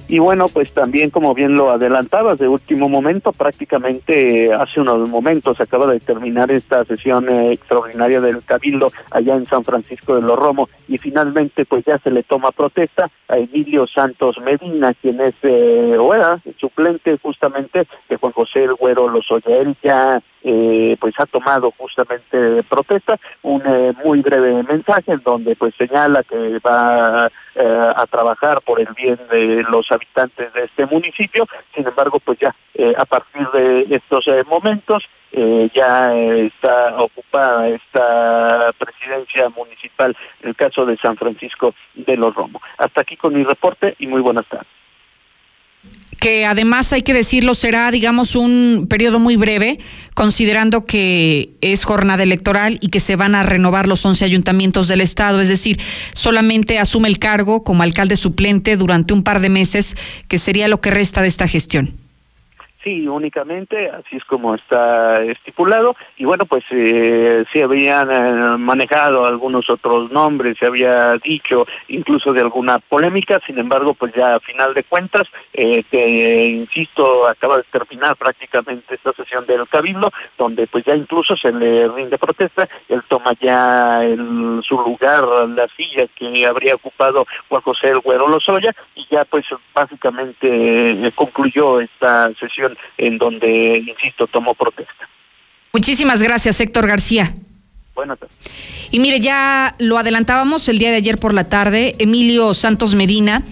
[0.10, 5.62] Y bueno, pues también como bien lo adelantabas de último momento, prácticamente hace unos momentos
[5.62, 10.39] acaba de terminar esta sesión eh, extraordinaria del Cabildo allá en San Francisco de los
[10.39, 15.36] Romos y finalmente pues ya se le toma protesta a Emilio Santos Medina, quien es
[15.43, 19.58] eh, o era suplente justamente de Juan José El Güero Lozoya.
[19.58, 25.56] Él ya eh, pues ha tomado justamente protesta, un eh, muy breve mensaje en donde
[25.58, 30.86] pues señala que va eh, a trabajar por el bien de los habitantes de este
[30.86, 35.08] municipio, sin embargo pues ya eh, a partir de estos momentos
[35.74, 42.64] ya está ocupada esta presidencia municipal el caso de San Francisco de los Romos.
[42.80, 44.79] Hasta aquí con mi reporte y muy buenas tardes
[46.20, 49.80] que además hay que decirlo será, digamos, un periodo muy breve,
[50.14, 55.02] considerando que es jornada electoral y que se van a renovar los 11 ayuntamientos del
[55.02, 55.80] estado, es decir,
[56.14, 59.96] solamente asume el cargo como alcalde suplente durante un par de meses,
[60.28, 62.09] que sería lo que resta de esta gestión.
[62.82, 65.98] Sí, únicamente, así es como está estipulado.
[66.15, 72.32] Y bueno, pues eh, se habían eh, manejado algunos otros nombres, se había dicho incluso
[72.32, 77.58] de alguna polémica, sin embargo, pues ya a final de cuentas, eh, que insisto, acaba
[77.58, 82.70] de terminar prácticamente esta sesión del Cabildo, donde pues ya incluso se le rinde protesta,
[82.88, 88.30] él toma ya el, su lugar, la silla que habría ocupado Juan José El Güero
[88.30, 95.10] Lozoya, y ya pues básicamente eh, concluyó esta sesión en donde, insisto, tomó protesta.
[95.74, 97.34] Muchísimas gracias, Héctor García.
[97.96, 98.36] Buenas tardes.
[98.92, 103.44] Y mire, ya lo adelantábamos el día de ayer por la tarde, Emilio Santos Medina.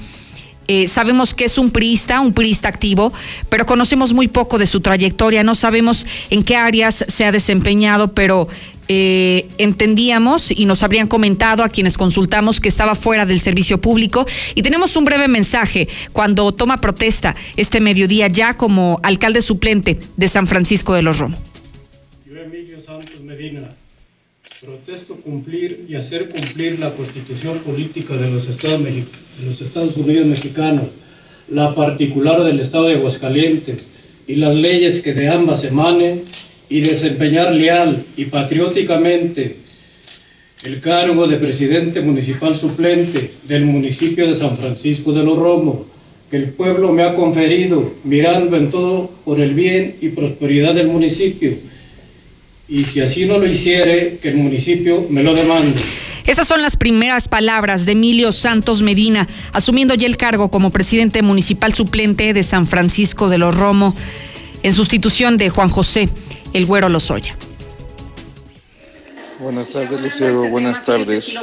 [0.68, 3.14] Eh, sabemos que es un priista, un priista activo,
[3.50, 8.14] pero conocemos muy poco de su trayectoria, no sabemos en qué áreas se ha desempeñado,
[8.14, 8.50] pero
[8.88, 14.26] eh, entendíamos y nos habrían comentado a quienes consultamos que estaba fuera del servicio público
[14.56, 20.28] y tenemos un breve mensaje cuando toma protesta este mediodía ya como alcalde suplente de
[20.28, 21.40] San Francisco de los Romos.
[22.26, 23.64] Yo, Emilio Santos Medina,
[24.62, 30.86] protesto cumplir y hacer cumplir la constitución política de los Estados, de Unidos mexicanos,
[31.50, 33.84] la particular del Estado de Aguascalientes
[34.28, 36.24] y las leyes que de ambas emanen
[36.70, 39.68] y desempeñar leal y patrióticamente
[40.64, 45.78] el cargo de presidente municipal suplente del municipio de San Francisco de los Romos,
[46.30, 50.88] que el pueblo me ha conferido, mirando en todo por el bien y prosperidad del
[50.88, 51.54] municipio.
[52.68, 55.80] Y si así no lo hiciere, que el municipio me lo demande.
[56.26, 61.22] Esas son las primeras palabras de Emilio Santos Medina, asumiendo ya el cargo como presidente
[61.22, 63.94] municipal suplente de San Francisco de los Romos,
[64.64, 66.10] en sustitución de Juan José
[66.54, 67.36] el Güero Lozoya.
[69.40, 70.50] Buenas tardes, Lucero.
[70.50, 71.36] Buenas tardes.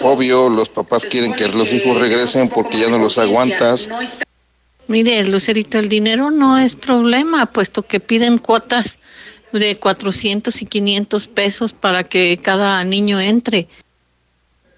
[0.00, 3.88] Obvio, los papás quieren que los hijos regresen porque ya no los aguantas.
[4.86, 8.98] Mire, Lucerito, el dinero no es problema, puesto que piden cuotas
[9.52, 13.68] de 400 y 500 pesos para que cada niño entre.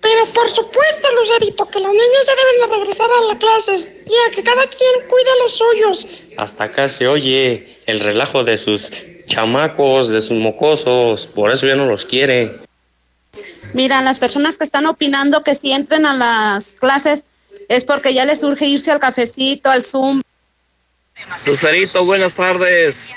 [0.00, 4.34] Pero por supuesto, Lucerito, que los niños se deben de regresar a las clases, ya
[4.34, 6.06] que cada quien cuida los suyos.
[6.36, 8.90] Hasta acá se oye el relajo de sus
[9.26, 12.58] chamacos, de sus mocosos, por eso ya no los quiere.
[13.72, 17.28] Mira, las personas que están opinando que si entren a las clases
[17.68, 20.20] es porque ya les urge irse al cafecito, al Zoom.
[21.46, 23.08] Lucerito, buenas tardes.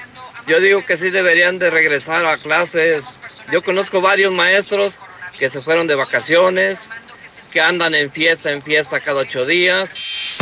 [0.48, 3.04] Yo digo que sí deberían de regresar a clases.
[3.52, 5.00] Yo conozco varios maestros
[5.38, 6.90] que se fueron de vacaciones,
[7.52, 10.40] que andan en fiesta en fiesta cada ocho días.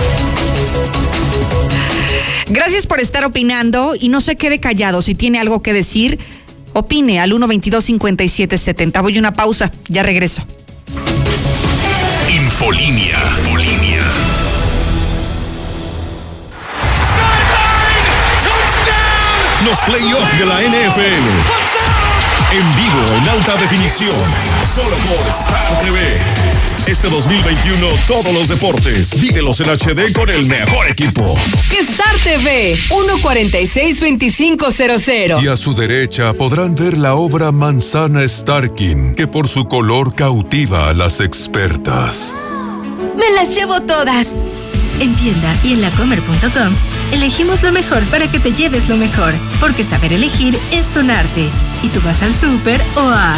[2.47, 5.01] Gracias por estar opinando y no se quede callado.
[5.01, 6.20] Si tiene algo que decir,
[6.74, 9.01] opine al 122-5770.
[9.01, 10.45] Voy a una pausa, ya regreso.
[12.30, 13.20] Infolinia.
[13.38, 14.01] Infolinia.
[19.66, 21.62] Los playoffs de la NFL.
[22.54, 24.14] En vivo, en alta definición.
[24.76, 26.22] Solo por Star TV.
[26.86, 29.20] Este 2021, todos los deportes.
[29.20, 31.36] Vívelos en HD con el mejor equipo.
[31.72, 35.41] Star TV 146-2500.
[35.41, 40.89] Y a su derecha podrán ver la obra Manzana Starkin, que por su color cautiva
[40.89, 42.38] a las expertas.
[43.18, 44.28] Me las llevo todas.
[45.00, 46.74] En tienda y en lacomer.com
[47.14, 51.50] elegimos lo mejor para que te lleves lo mejor, porque saber elegir es un arte.
[51.84, 53.38] Y tú vas al súper o a...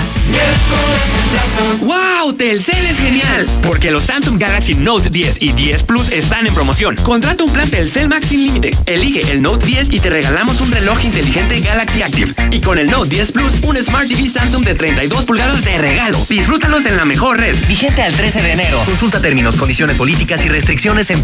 [1.81, 2.33] ¡Wow!
[2.33, 3.45] Telcel es genial.
[3.63, 6.95] Porque los Samsung Galaxy Note 10 y 10 Plus están en promoción.
[6.97, 8.71] Contrata un plan Telcel Max sin límite.
[8.85, 12.33] Elige el Note 10 y te regalamos un reloj inteligente Galaxy Active.
[12.51, 16.23] Y con el Note 10 Plus, un Smart TV Samsung de 32 pulgadas de regalo.
[16.29, 17.55] Disfrútalos en la mejor red.
[17.67, 18.79] Vigente al 13 de enero.
[18.85, 21.23] Consulta términos, condiciones políticas y restricciones en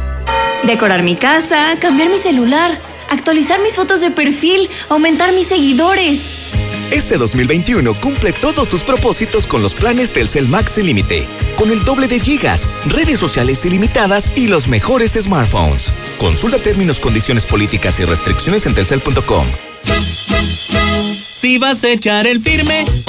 [0.66, 2.78] Decorar mi casa, cambiar mi celular,
[3.10, 6.52] actualizar mis fotos de perfil, aumentar mis seguidores.
[6.92, 11.84] Este 2021 cumple todos tus propósitos con los planes Telcel Max sin límite, con el
[11.84, 15.94] doble de gigas, redes sociales ilimitadas y los mejores smartphones.
[16.20, 19.46] Consulta términos, condiciones políticas y restricciones en telcel.com.
[21.42, 22.86] Si vas a echar el firme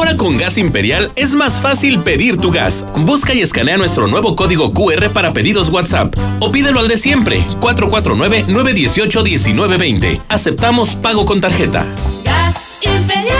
[0.00, 2.86] Ahora con Gas Imperial es más fácil pedir tu gas.
[3.00, 7.44] Busca y escanea nuestro nuevo código QR para pedidos WhatsApp o pídelo al de siempre,
[7.60, 10.22] 449-918-1920.
[10.30, 11.86] Aceptamos pago con tarjeta.
[12.24, 13.36] Gas Imperial.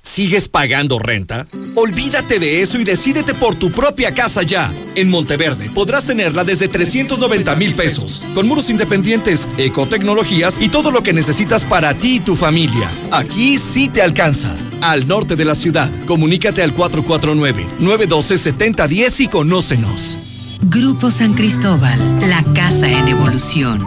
[0.00, 1.44] ¿Sigues pagando renta?
[1.74, 4.72] Olvídate de eso y decídete por tu propia casa ya.
[4.94, 11.02] En Monteverde podrás tenerla desde 390 mil pesos, con muros independientes, ecotecnologías y todo lo
[11.02, 12.90] que necesitas para ti y tu familia.
[13.10, 14.56] Aquí sí te alcanza.
[14.80, 20.16] Al norte de la ciudad, comunícate al 449-912-7010 y conócenos.
[20.62, 21.98] Grupo San Cristóbal,
[22.28, 23.84] la casa en evolución.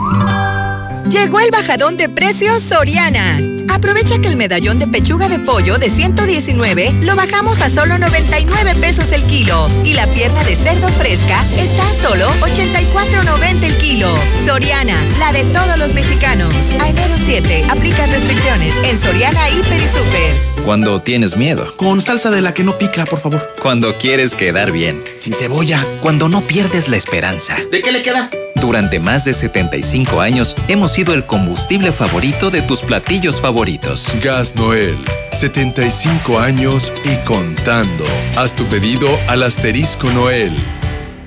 [1.09, 3.39] Llegó el bajadón de precios Soriana.
[3.69, 8.75] Aprovecha que el medallón de pechuga de pollo de 119 lo bajamos a solo 99
[8.75, 14.13] pesos el kilo y la pierna de cerdo fresca está a solo 84.90 el kilo.
[14.45, 16.53] Soriana, la de todos los mexicanos.
[16.79, 20.50] A enero 7, aplica restricciones en Soriana Hiper y Super.
[20.65, 21.65] Cuando tienes miedo.
[21.75, 23.55] Con salsa de la que no pica, por favor.
[23.61, 25.01] Cuando quieres quedar bien.
[25.19, 25.85] Sin cebolla.
[26.01, 27.57] Cuando no pierdes la esperanza.
[27.71, 28.29] ¿De qué le queda?
[28.55, 34.07] Durante más de 75 años hemos sido el combustible favorito de tus platillos favoritos.
[34.23, 34.97] Gas Noel,
[35.31, 38.05] 75 años y contando.
[38.37, 40.55] Haz tu pedido al asterisco Noel.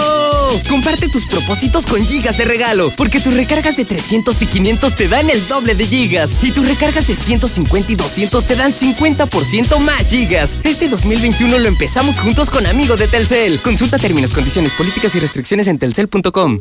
[0.68, 5.08] Comparte tus propósitos con gigas de regalo, porque tus recargas de 300 y 500 te
[5.08, 9.78] dan el doble de gigas, y tus recargas de 150 y 200 te dan 50%
[9.80, 10.56] más gigas.
[10.64, 13.60] Este 2021 lo empezamos juntos con Amigo de Telcel.
[13.60, 16.60] Consulta términos, condiciones, políticas y restricciones en telcel.com.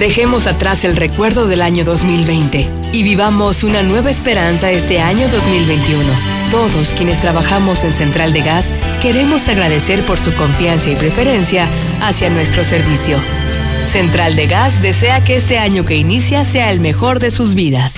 [0.00, 6.10] Dejemos atrás el recuerdo del año 2020 y vivamos una nueva esperanza este año 2021.
[6.50, 8.72] Todos quienes trabajamos en Central de Gas
[9.02, 11.68] queremos agradecer por su confianza y preferencia
[12.00, 13.18] hacia nuestro servicio.
[13.86, 17.96] Central de Gas desea que este año que inicia sea el mejor de sus vidas.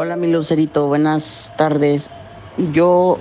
[0.00, 2.12] Hola mi Lucerito, buenas tardes.
[2.72, 3.18] Yo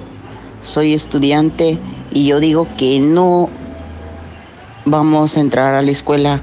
[0.61, 1.79] soy estudiante
[2.11, 3.49] y yo digo que no
[4.85, 6.39] vamos a entrar a la escuela.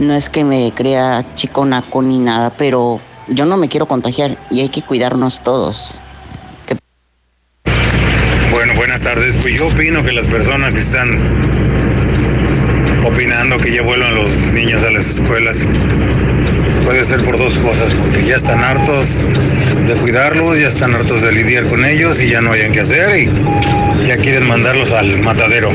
[0.00, 2.98] No es que me crea chiconaco ni nada, pero
[3.28, 6.00] yo no me quiero contagiar y hay que cuidarnos todos.
[8.50, 9.38] Bueno, buenas tardes.
[9.40, 11.67] Pues yo opino que las personas que están
[13.08, 15.66] opinando que ya vuelvan los niños a las escuelas
[16.88, 19.20] puede ser por dos cosas, porque ya están hartos
[19.86, 23.14] de cuidarlos, ya están hartos de lidiar con ellos y ya no hayan que hacer
[23.14, 25.68] y ya quieren mandarlos al matadero.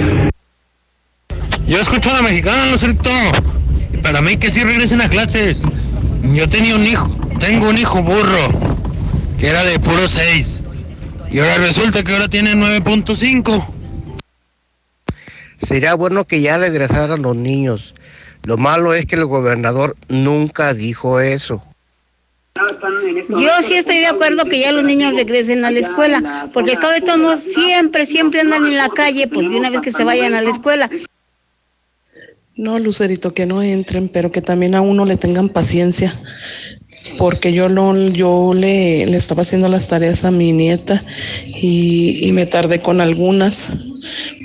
[1.68, 3.12] Yo escucho a la mexicana, Lucerito.
[3.94, 5.62] Y para mí que sí regresen a clases.
[6.34, 8.50] Yo tenía un hijo, tengo un hijo burro,
[9.40, 10.62] que era de puro 6.
[11.32, 13.73] Y ahora resulta que ahora tiene 9.5.
[15.64, 17.96] Sería bueno que ya regresaran los niños.
[18.44, 21.64] Lo malo es que el gobernador nunca dijo eso.
[23.30, 26.94] Yo sí estoy de acuerdo que ya los niños regresen a la escuela, porque cabo
[26.94, 30.36] de todos siempre, siempre andan en la calle, pues de una vez que se vayan
[30.36, 30.90] a la escuela.
[32.56, 36.14] No, Lucerito, que no entren, pero que también a uno le tengan paciencia,
[37.18, 41.02] porque yo no, yo le, le estaba haciendo las tareas a mi nieta
[41.48, 43.68] y, y me tardé con algunas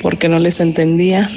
[0.01, 1.29] porque no les entendía.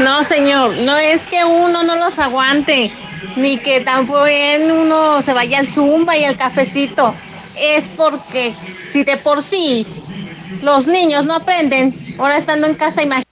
[0.00, 2.90] No, señor, no es que uno no los aguante.
[3.36, 7.14] ni que también uno se vaya al zumba y al cafecito.
[7.58, 8.54] Es porque
[8.86, 9.86] si de por sí
[10.62, 13.24] los niños no aprenden, ahora estando en casa, imagínate.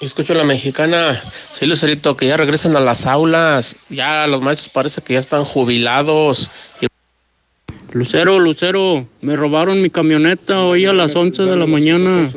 [0.00, 3.76] Escucho a la mexicana, sí, Lucerito, que ya regresan a las aulas.
[3.88, 6.50] Ya los maestros parece que ya están jubilados.
[7.92, 12.28] Lucero, Lucero, me robaron mi camioneta hoy a las 11 de la mañana.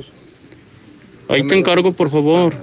[1.28, 2.54] Ahí te encargo, por favor.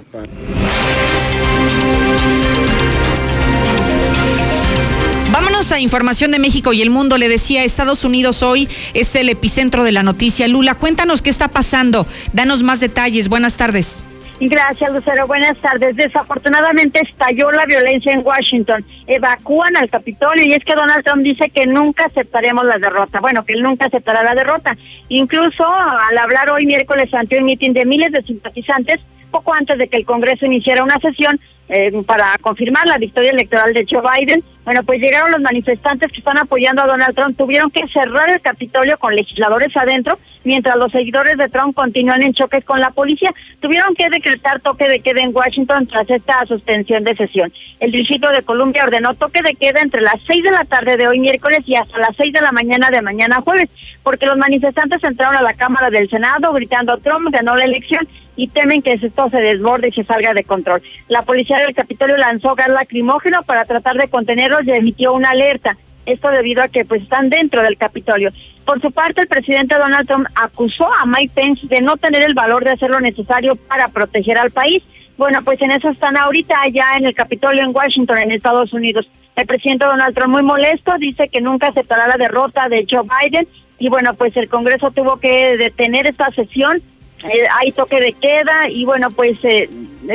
[5.31, 7.17] Vámonos a información de México y el mundo.
[7.17, 10.47] Le decía, Estados Unidos hoy es el epicentro de la noticia.
[10.47, 12.07] Lula, cuéntanos qué está pasando.
[12.33, 13.29] Danos más detalles.
[13.29, 14.03] Buenas tardes.
[14.39, 15.27] Gracias, Lucero.
[15.27, 15.97] Buenas tardes.
[15.97, 18.85] Desafortunadamente estalló la violencia en Washington.
[19.05, 23.19] Evacúan al Capitolio y es que Donald Trump dice que nunca aceptaremos la derrota.
[23.19, 24.77] Bueno, que él nunca aceptará la derrota.
[25.09, 29.87] Incluso al hablar hoy miércoles ante un mitin de miles de simpatizantes, poco antes de
[29.87, 31.39] que el Congreso iniciara una sesión
[31.71, 36.17] eh, para confirmar la victoria electoral de Joe Biden, bueno, pues llegaron los manifestantes que
[36.17, 40.91] están apoyando a Donald Trump, tuvieron que cerrar el Capitolio con legisladores adentro, mientras los
[40.91, 43.33] seguidores de Trump continúan en choques con la policía.
[43.59, 47.53] Tuvieron que decretar toque de queda en Washington tras esta suspensión de sesión.
[47.79, 51.07] El Distrito de Columbia ordenó toque de queda entre las 6 de la tarde de
[51.07, 53.69] hoy miércoles y hasta las 6 de la mañana de mañana jueves,
[54.03, 58.07] porque los manifestantes entraron a la Cámara del Senado gritando Trump ganó la elección
[58.39, 60.81] y temen que esto se desborde y se salga de control.
[61.09, 65.77] La policía del Capitolio lanzó gas lacrimógeno para tratar de contenerlos y emitió una alerta.
[66.05, 68.31] Esto debido a que pues están dentro del Capitolio.
[68.65, 72.33] Por su parte, el presidente Donald Trump acusó a Mike Pence de no tener el
[72.33, 74.83] valor de hacer lo necesario para proteger al país.
[75.17, 79.09] Bueno, pues en eso están ahorita allá en el Capitolio en Washington, en Estados Unidos.
[79.35, 83.49] El presidente Donald Trump muy molesto dice que nunca aceptará la derrota de Joe Biden
[83.79, 86.81] y bueno, pues el Congreso tuvo que detener esta sesión
[87.23, 89.69] eh, hay toque de queda y bueno, pues eh,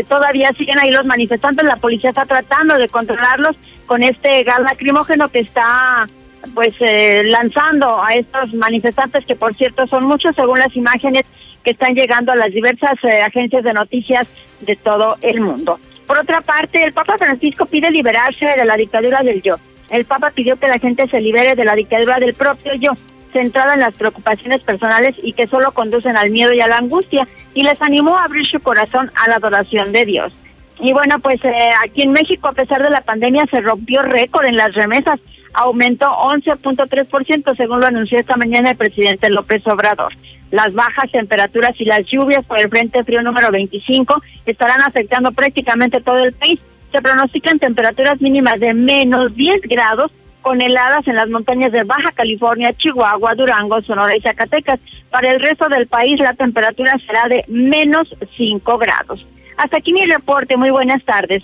[0.08, 5.28] todavía siguen ahí los manifestantes, la policía está tratando de controlarlos con este gas lacrimógeno
[5.28, 6.08] que está
[6.54, 11.24] pues eh, lanzando a estos manifestantes que por cierto son muchos según las imágenes
[11.62, 14.26] que están llegando a las diversas agencias de noticias
[14.60, 15.78] de todo el mundo.
[16.06, 19.56] Por otra parte, el Papa Francisco pide liberarse de la dictadura del yo.
[19.88, 22.92] El Papa pidió que la gente se libere de la dictadura del propio yo
[23.34, 27.28] centrada en las preocupaciones personales y que solo conducen al miedo y a la angustia,
[27.52, 30.32] y les animó a abrir su corazón a la adoración de Dios.
[30.80, 34.46] Y bueno, pues eh, aquí en México, a pesar de la pandemia, se rompió récord
[34.46, 35.20] en las remesas,
[35.52, 40.12] aumentó 11.3%, según lo anunció esta mañana el presidente López Obrador.
[40.50, 46.00] Las bajas temperaturas y las lluvias por el Frente Frío número 25 estarán afectando prácticamente
[46.00, 46.60] todo el país.
[46.92, 50.12] Se pronostican temperaturas mínimas de menos 10 grados
[50.44, 54.78] con heladas en las montañas de Baja California, Chihuahua, Durango, Sonora y Zacatecas.
[55.10, 59.26] Para el resto del país la temperatura será de menos 5 grados.
[59.56, 60.58] Hasta aquí mi reporte.
[60.58, 61.42] Muy buenas tardes.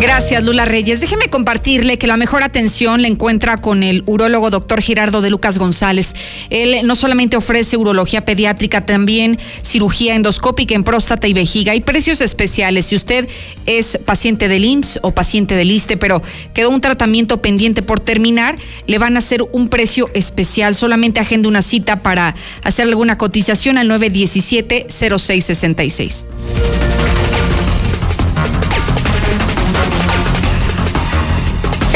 [0.00, 1.00] Gracias, Lula Reyes.
[1.00, 5.56] Déjeme compartirle que la mejor atención la encuentra con el urólogo doctor Girardo de Lucas
[5.56, 6.14] González.
[6.50, 11.72] Él no solamente ofrece urología pediátrica, también cirugía endoscópica en próstata y vejiga.
[11.72, 12.84] Hay precios especiales.
[12.86, 13.26] Si usted
[13.64, 16.22] es paciente del IMSS o paciente del ISTE, pero
[16.52, 20.74] quedó un tratamiento pendiente por terminar, le van a hacer un precio especial.
[20.74, 26.26] Solamente agende una cita para hacer alguna cotización al 917-0666.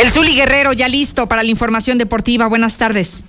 [0.00, 2.48] El Zuli Guerrero ya listo para la información deportiva.
[2.48, 3.22] Buenas tardes.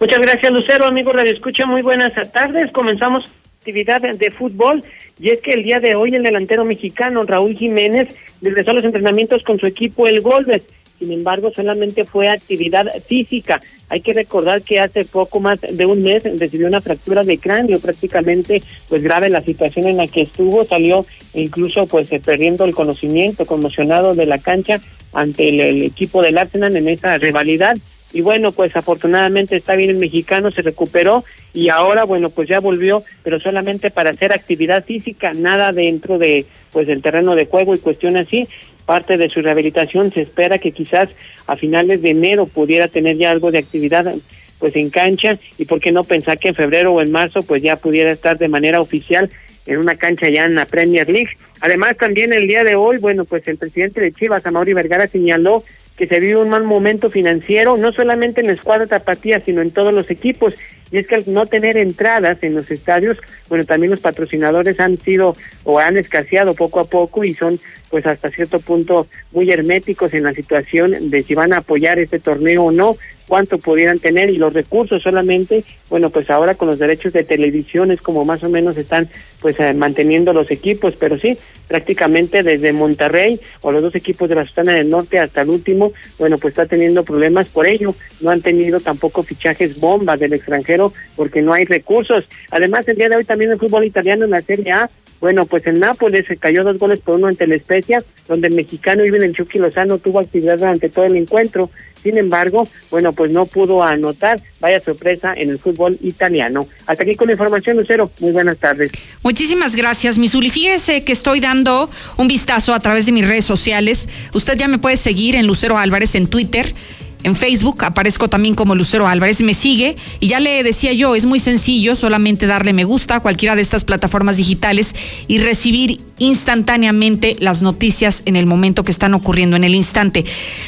[0.00, 0.86] Muchas gracias, Lucero.
[0.86, 2.72] Amigo Radio Escucha, muy buenas tardes.
[2.72, 3.24] Comenzamos
[3.60, 4.82] actividad de fútbol
[5.20, 8.08] y es que el día de hoy el delantero mexicano Raúl Jiménez
[8.42, 10.66] regresó a los entrenamientos con su equipo el Golbes.
[10.98, 13.60] Sin embargo, solamente fue actividad física.
[13.88, 17.78] Hay que recordar que hace poco más de un mes recibió una fractura de cráneo,
[17.78, 22.74] prácticamente pues grave la situación en la que estuvo, salió incluso pues eh, perdiendo el
[22.74, 24.80] conocimiento, conmocionado de la cancha
[25.12, 27.76] ante el, equipo del Arsenal en esa rivalidad.
[28.12, 32.58] Y bueno, pues afortunadamente está bien el mexicano, se recuperó y ahora, bueno, pues ya
[32.58, 37.74] volvió, pero solamente para hacer actividad física, nada dentro de, pues, del terreno de juego
[37.74, 38.48] y cuestiones así.
[38.88, 41.10] Parte de su rehabilitación se espera que quizás
[41.46, 44.14] a finales de enero pudiera tener ya algo de actividad
[44.58, 47.60] pues en cancha y por qué no pensar que en febrero o en marzo pues
[47.60, 49.28] ya pudiera estar de manera oficial
[49.66, 51.28] en una cancha ya en la Premier League.
[51.60, 55.64] Además, también el día de hoy, bueno, pues el presidente de Chivas, Amaury Vergara, señaló
[55.98, 59.72] que se vive un mal momento financiero, no solamente en la escuadra tapatía, sino en
[59.72, 60.54] todos los equipos.
[60.92, 63.18] Y es que al no tener entradas en los estadios,
[63.48, 67.58] bueno, también los patrocinadores han sido o han escaseado poco a poco y son
[67.90, 72.18] pues hasta cierto punto muy herméticos en la situación de si van a apoyar este
[72.20, 72.96] torneo o no,
[73.28, 77.92] cuánto pudieran tener y los recursos solamente, bueno, pues ahora con los derechos de televisión
[77.92, 79.08] es como más o menos están
[79.40, 84.34] pues eh, manteniendo los equipos, pero sí, prácticamente desde Monterrey o los dos equipos de
[84.34, 88.30] la Sultana del Norte hasta el último, bueno, pues está teniendo problemas por ello, no
[88.30, 92.28] han tenido tampoco fichajes bombas del extranjero porque no hay recursos.
[92.50, 94.88] Además, el día de hoy también el fútbol italiano en la Serie A,
[95.20, 98.54] bueno, pues el Nápoles se cayó dos goles por uno ante la Especia, donde el
[98.54, 101.70] mexicano Iben Chucky Lozano tuvo actividad durante todo el encuentro.
[102.02, 104.40] Sin embargo, bueno, pues no pudo anotar.
[104.60, 106.66] Vaya sorpresa en el fútbol italiano.
[106.86, 108.10] Hasta aquí con la información, Lucero.
[108.20, 108.90] Muy buenas tardes.
[109.22, 110.50] Muchísimas gracias, Misuli.
[110.50, 114.08] Fíjese que estoy dando un vistazo a través de mis redes sociales.
[114.34, 116.74] Usted ya me puede seguir en Lucero Álvarez en Twitter
[117.22, 121.24] en Facebook aparezco también como Lucero Álvarez, me sigue y ya le decía yo, es
[121.24, 124.94] muy sencillo, solamente darle me gusta a cualquiera de estas plataformas digitales
[125.26, 130.24] y recibir instantáneamente las noticias en el momento que están ocurriendo, en el instante.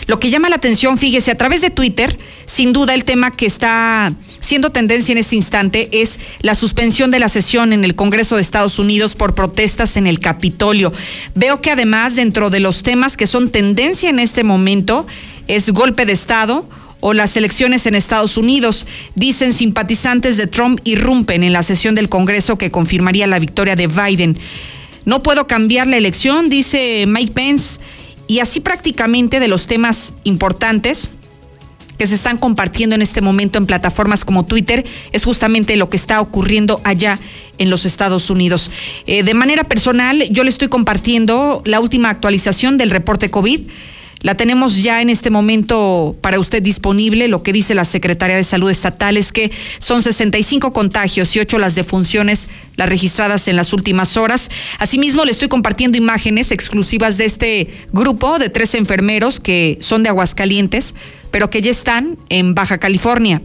[0.06, 3.46] Lo que llama la atención, fíjese, a través de Twitter, sin duda el tema que
[3.46, 8.36] está siendo tendencia en este instante es la suspensión de la sesión en el Congreso
[8.36, 10.92] de Estados Unidos por protestas en el Capitolio.
[11.34, 15.06] Veo que además dentro de los temas que son tendencia en este momento,
[15.46, 16.68] es golpe de Estado
[17.00, 18.86] o las elecciones en Estados Unidos.
[19.14, 23.86] Dicen simpatizantes de Trump irrumpen en la sesión del Congreso que confirmaría la victoria de
[23.86, 24.38] Biden.
[25.04, 27.80] No puedo cambiar la elección, dice Mike Pence.
[28.26, 31.10] Y así prácticamente de los temas importantes
[32.00, 35.98] que se están compartiendo en este momento en plataformas como Twitter es justamente lo que
[35.98, 37.18] está ocurriendo allá
[37.58, 38.70] en los Estados Unidos.
[39.06, 43.60] Eh, de manera personal, yo le estoy compartiendo la última actualización del reporte COVID
[44.22, 47.26] la tenemos ya en este momento para usted disponible.
[47.28, 51.58] Lo que dice la Secretaría de Salud Estatal es que son 65 contagios y 8
[51.58, 54.50] las defunciones las registradas en las últimas horas.
[54.78, 60.08] Asimismo, le estoy compartiendo imágenes exclusivas de este grupo de tres enfermeros que son de
[60.08, 60.94] Aguascalientes,
[61.30, 63.42] pero que ya están en Baja California.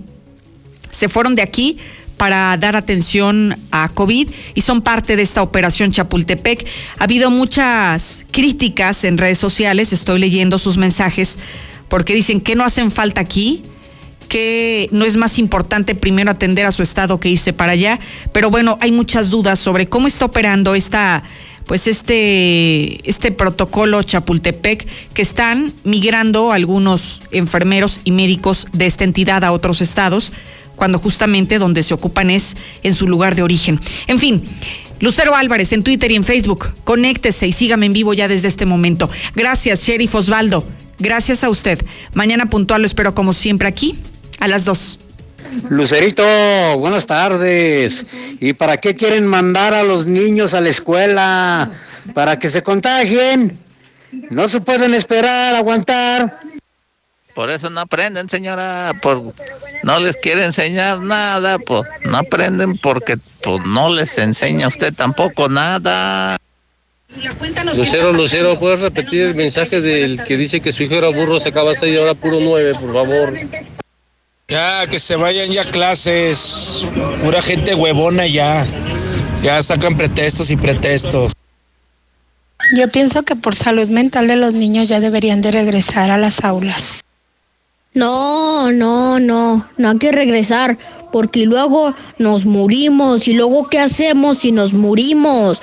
[0.90, 1.78] Se fueron de aquí
[2.18, 6.66] para dar atención a COVID y son parte de esta operación Chapultepec.
[6.98, 11.38] Ha habido muchas críticas en redes sociales, estoy leyendo sus mensajes,
[11.90, 13.62] porque dicen que no hacen falta aquí,
[14.28, 18.00] que no es más importante primero atender a su estado que irse para allá,
[18.32, 21.24] pero bueno, hay muchas dudas sobre cómo está operando esta
[21.66, 29.44] pues este, este protocolo Chapultepec que están migrando algunos enfermeros y médicos de esta entidad
[29.44, 30.32] a otros estados
[30.76, 33.80] cuando justamente donde se ocupan es en su lugar de origen.
[34.08, 34.44] En fin.
[35.02, 36.74] Lucero Álvarez en Twitter y en Facebook.
[36.84, 39.10] Conéctese y sígame en vivo ya desde este momento.
[39.36, 40.66] Gracias, Sheriff Osvaldo.
[41.00, 41.84] Gracias a usted.
[42.14, 44.00] Mañana puntual lo espero como siempre aquí
[44.40, 45.00] a las dos.
[45.70, 46.24] Lucerito,
[46.78, 48.06] buenas tardes.
[48.40, 51.72] ¿Y para qué quieren mandar a los niños a la escuela?
[52.14, 53.58] Para que se contagien.
[54.30, 56.40] No se pueden esperar, aguantar.
[57.34, 59.34] Por eso no aprenden, señora, por
[59.84, 65.50] no les quiere enseñar nada, pues no aprenden porque pues no les enseña usted tampoco
[65.50, 66.38] nada.
[67.76, 71.50] Lucero, Lucero, ¿puedes repetir el mensaje del que dice que su hijo era burro, se
[71.50, 73.34] acaba seis y ahora puro nueve, por favor?
[74.48, 76.88] Ya, que se vayan ya clases,
[77.24, 78.64] pura gente huevona ya,
[79.42, 81.34] ya sacan pretextos y pretextos.
[82.76, 86.44] Yo pienso que por salud mental de los niños ya deberían de regresar a las
[86.44, 87.02] aulas.
[87.96, 90.78] No, no, no, no hay que regresar,
[91.12, 95.62] porque luego nos morimos y luego ¿qué hacemos si nos morimos?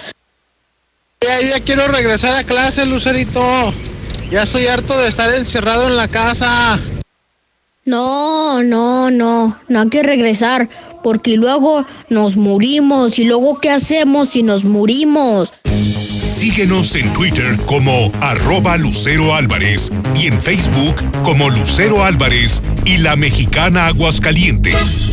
[1.20, 3.72] Ya, ya quiero regresar a clase, Lucerito.
[4.28, 6.80] Ya estoy harto de estar encerrado en la casa.
[7.84, 10.68] No, no, no, no hay que regresar,
[11.02, 15.52] porque luego nos morimos y luego ¿qué hacemos si nos morimos?
[16.24, 23.16] Síguenos en Twitter como arroba Lucero Álvarez y en Facebook como Lucero Álvarez y la
[23.16, 25.12] mexicana Aguascalientes.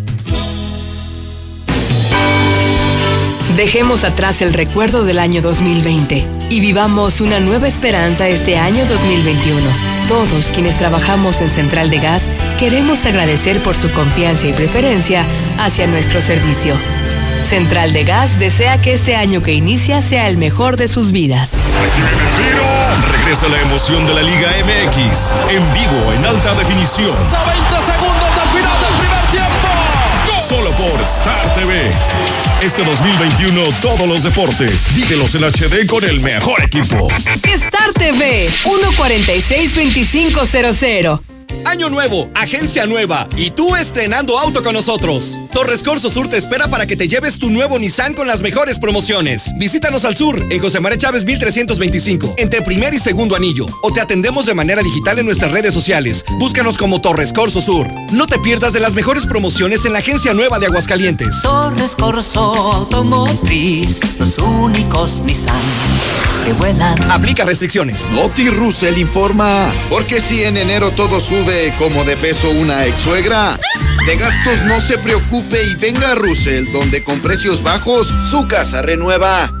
[3.55, 9.69] Dejemos atrás el recuerdo del año 2020 y vivamos una nueva esperanza este año 2021.
[10.07, 15.25] Todos quienes trabajamos en Central de Gas queremos agradecer por su confianza y preferencia
[15.59, 16.75] hacia nuestro servicio.
[17.43, 21.51] Central de Gas desea que este año que inicia sea el mejor de sus vidas.
[23.11, 27.15] Regresa la emoción de la Liga MX en vivo en alta definición.
[27.15, 29.67] A 20 segundos del final del primer tiempo.
[30.47, 31.91] solo por Star TV.
[32.61, 37.07] Este 2021 todos los deportes, vívelos en HD con el mejor equipo.
[37.09, 41.30] Star TV 146-2500.
[41.65, 45.37] Año nuevo, agencia nueva y tú estrenando auto con nosotros.
[45.53, 48.79] Torres Corso Sur te espera para que te lleves tu nuevo Nissan con las mejores
[48.79, 49.51] promociones.
[49.57, 54.01] Visítanos al sur en José María Chávez 1325, entre primer y segundo anillo, o te
[54.01, 56.25] atendemos de manera digital en nuestras redes sociales.
[56.39, 57.87] Búscanos como Torres Corso Sur.
[58.11, 61.41] No te pierdas de las mejores promociones en la agencia nueva de Aguascalientes.
[61.41, 62.41] Torres Corso
[62.73, 66.97] Automotriz, los únicos Nissan que vuelan.
[67.11, 68.09] Aplica restricciones.
[68.09, 73.59] Noti Russell informa, porque si en enero todo sube como de peso una ex suegra,
[74.05, 78.81] de gastos no se preocupe y venga a Russell, donde con precios bajos su casa
[78.81, 79.60] renueva.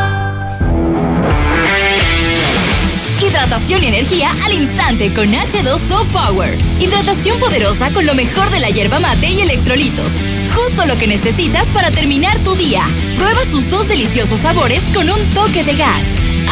[3.41, 6.55] Hidratación y energía al instante con H2O Power.
[6.79, 10.11] Hidratación poderosa con lo mejor de la hierba mate y electrolitos.
[10.53, 12.83] Justo lo que necesitas para terminar tu día.
[13.17, 16.03] Prueba sus dos deliciosos sabores con un toque de gas.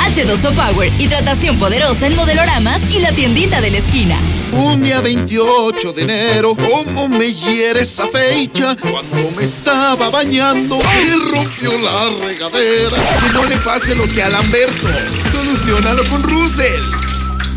[0.08, 4.16] H2O Power, hidratación poderosa en modeloramas y la tiendita de la esquina.
[4.52, 8.76] Un día 28 de enero, ¿cómo me hiere esa fecha?
[8.76, 12.98] Cuando me estaba bañando y rompió la regadera.
[12.98, 14.88] Que no le pase lo que a Lamberto.
[15.50, 16.80] Solucionalo con Russell.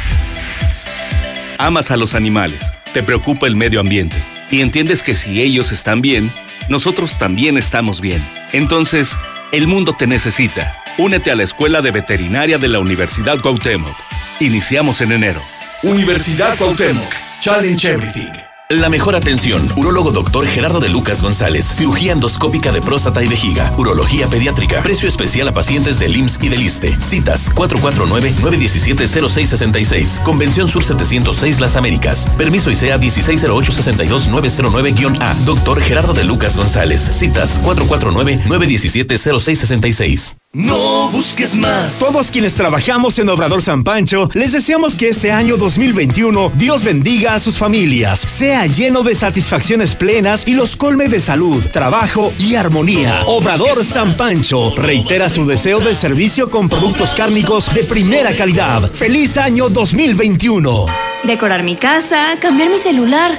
[1.59, 2.61] Amas a los animales,
[2.93, 4.17] te preocupa el medio ambiente
[4.51, 6.33] y entiendes que si ellos están bien,
[6.69, 8.27] nosotros también estamos bien.
[8.53, 9.17] Entonces,
[9.53, 10.77] el mundo te necesita.
[10.99, 13.97] Únete a la Escuela de Veterinaria de la Universidad Cuauhtémoc.
[14.41, 15.41] Iniciamos en enero.
[15.83, 17.13] Universidad Cuauhtémoc.
[17.41, 18.48] Challenge Everything.
[18.77, 19.67] La mejor atención.
[19.77, 21.65] Urólogo doctor Gerardo de Lucas González.
[21.65, 23.73] Cirugía endoscópica de próstata y vejiga.
[23.79, 24.83] Urología pediátrica.
[24.83, 26.95] Precio especial a pacientes del IMSS y del ISTE.
[27.01, 30.23] Citas 449-917-0666.
[30.23, 32.29] Convención Sur 706 Las Américas.
[32.37, 35.35] Permiso ICEA 160862909-A.
[35.47, 37.01] Doctor Gerardo de Lucas González.
[37.01, 40.37] Citas 449-917-0666.
[40.55, 41.99] No busques más.
[41.99, 47.35] Todos quienes trabajamos en Obrador San Pancho, les deseamos que este año 2021 Dios bendiga
[47.35, 52.55] a sus familias, sea lleno de satisfacciones plenas y los colme de salud, trabajo y
[52.55, 53.25] armonía.
[53.27, 58.91] Obrador San Pancho reitera su deseo de servicio con productos cárnicos de primera calidad.
[58.91, 60.87] Feliz año 2021.
[61.25, 63.39] Decorar mi casa, cambiar mi celular,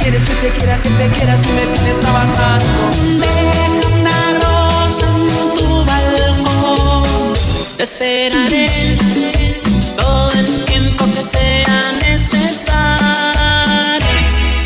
[0.00, 2.64] quieres que te quiera, que te quiera si me vienes trabajando.
[3.20, 7.34] Deja una rosa en tu balcón.
[7.76, 9.60] Te esperaré
[9.96, 12.80] todo el tiempo que sea necesario.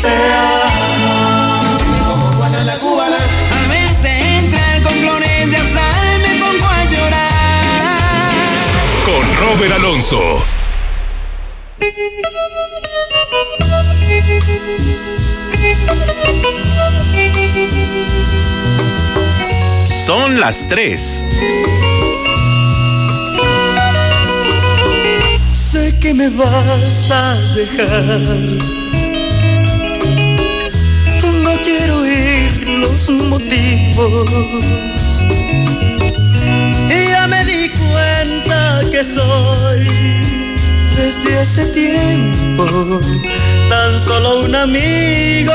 [0.01, 0.15] Te
[0.47, 1.77] amo.
[2.09, 2.27] Como
[2.65, 2.73] la.
[2.73, 8.31] A verte entrar con flores de azar me pongo a llorar.
[9.05, 10.55] Con Robert Alonso
[20.05, 21.25] son las 3.
[25.53, 28.19] Sé que me vas a dejar.
[31.43, 34.29] No quiero oír los motivos.
[36.89, 40.24] Ya me di cuenta que soy
[40.95, 42.65] desde hace tiempo
[43.69, 45.53] tan solo un amigo.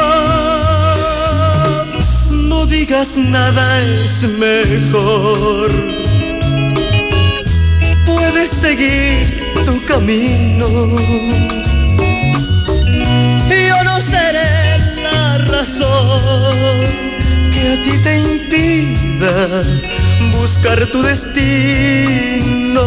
[2.31, 5.71] No digas nada, es mejor.
[8.07, 10.69] Puedes seguir tu camino.
[13.69, 16.81] Yo no seré la razón
[17.53, 19.63] que a ti te impida
[20.33, 22.81] buscar tu destino.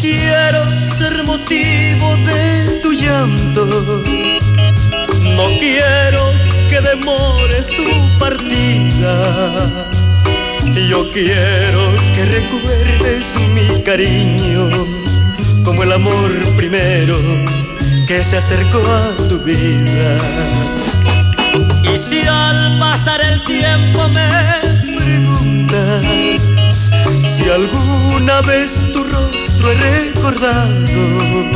[0.00, 0.64] Quiero
[0.96, 3.64] ser motivo de tu llanto.
[5.36, 6.32] No quiero
[6.68, 9.90] que demores tu partida.
[10.88, 11.80] Yo quiero
[12.14, 14.70] que recuerdes mi cariño
[15.64, 17.16] como el amor primero
[18.06, 20.18] que se acercó a tu vida.
[21.82, 26.38] Y si al pasar el tiempo me preguntas
[27.38, 28.97] si alguna vez tu
[29.58, 31.50] rostro he recordado,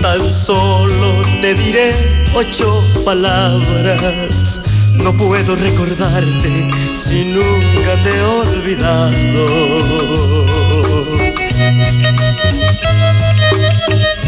[0.00, 1.92] tan solo te diré
[2.34, 4.62] ocho palabras.
[4.92, 9.46] No puedo recordarte si nunca te he olvidado.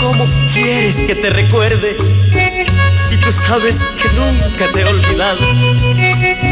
[0.01, 1.97] ¿Cómo quieres que te recuerde
[2.95, 6.48] si tú sabes que nunca te he olvidado?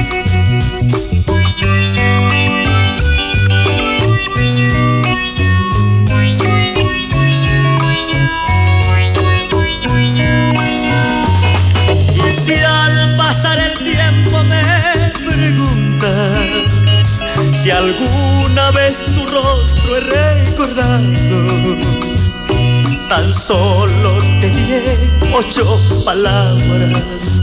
[12.33, 14.62] Si al pasar el tiempo me
[15.27, 16.57] preguntas
[17.53, 21.77] si alguna vez tu rostro he recordado,
[23.09, 24.97] tan solo te diré
[25.35, 25.64] ocho
[26.05, 27.43] palabras.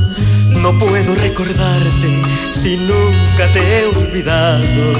[0.50, 2.22] No puedo recordarte
[2.52, 4.94] si nunca te he olvidado.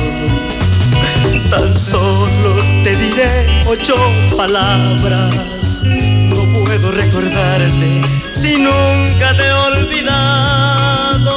[1.50, 3.96] Tan solo te diré ocho
[4.36, 5.84] palabras.
[5.86, 8.02] No puedo recordarte
[8.44, 11.32] si nunca te he olvidado.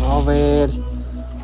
[0.00, 0.72] Robert,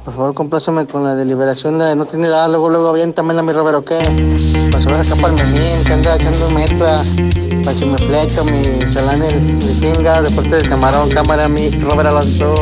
[0.03, 3.77] por favor compláceme con la deliberación de no tiene edad, luego luego aviéntamela mi Robert,
[3.77, 3.99] ¿o qué?
[3.99, 7.03] A para el memín, que anda echando metra,
[7.65, 8.63] para si me pleto, mi
[8.95, 12.55] chalán el de Singa, deporte del camarón, cámara, mi Robert Alonso.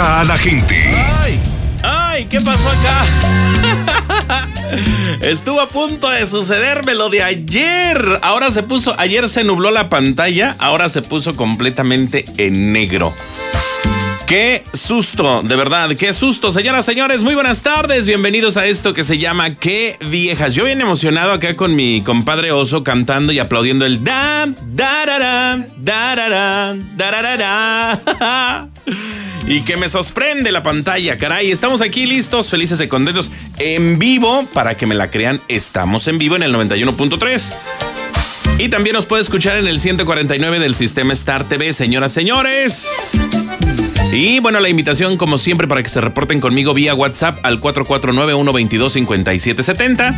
[0.00, 0.76] A la gente.
[1.20, 1.38] ¡Ay!
[1.82, 2.26] ¡Ay!
[2.26, 4.48] ¿Qué pasó acá?
[5.20, 8.20] Estuvo a punto de sucederme lo de ayer.
[8.22, 13.12] Ahora se puso, ayer se nubló la pantalla, ahora se puso completamente en negro.
[14.28, 16.52] Qué susto, de verdad, qué susto.
[16.52, 18.04] Señoras, señores, muy buenas tardes.
[18.04, 20.54] Bienvenidos a esto que se llama Qué viejas.
[20.54, 25.18] Yo bien emocionado acá con mi compadre Oso cantando y aplaudiendo el da, da, da,
[25.18, 28.68] da, da, da, da, da, da.
[29.46, 31.50] Y que me sorprende la pantalla, caray.
[31.50, 34.46] Estamos aquí listos, felices y contentos, en vivo.
[34.52, 37.54] Para que me la crean, estamos en vivo en el 91.3.
[38.58, 42.86] Y también nos puede escuchar en el 149 del sistema Star TV, señoras, señores.
[44.12, 50.14] Y bueno, la invitación, como siempre, para que se reporten conmigo vía WhatsApp al 449-122-5770.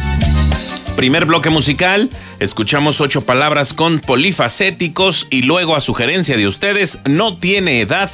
[0.96, 7.38] Primer bloque musical, escuchamos ocho palabras con polifacéticos y luego a sugerencia de ustedes, no
[7.38, 8.10] tiene edad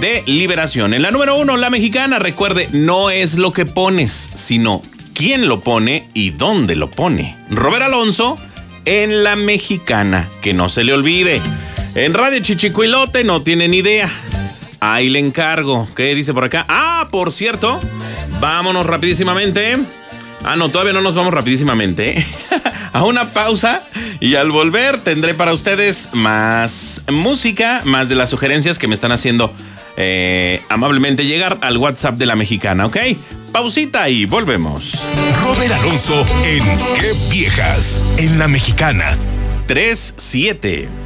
[0.00, 0.92] de liberación.
[0.92, 4.82] En la número uno, la mexicana, recuerde, no es lo que pones, sino
[5.14, 7.36] quién lo pone y dónde lo pone.
[7.50, 8.36] Robert Alonso
[8.84, 11.40] en la mexicana, que no se le olvide.
[11.94, 14.10] En Radio Chichicuilote no tienen idea.
[14.80, 15.88] Ahí le encargo.
[15.94, 16.64] ¿Qué dice por acá?
[16.68, 17.80] Ah, por cierto,
[18.40, 19.78] vámonos rapidísimamente.
[20.44, 22.18] Ah, no, todavía no nos vamos rapidísimamente.
[22.18, 22.26] ¿eh?
[22.92, 23.82] A una pausa
[24.20, 29.12] y al volver tendré para ustedes más música, más de las sugerencias que me están
[29.12, 29.52] haciendo
[29.98, 32.96] eh, amablemente llegar al WhatsApp de la mexicana, ¿ok?
[33.52, 35.04] Pausita y volvemos.
[35.42, 36.62] Robert Alonso en
[36.98, 39.16] Qué viejas en la mexicana.
[39.68, 41.05] 3-7.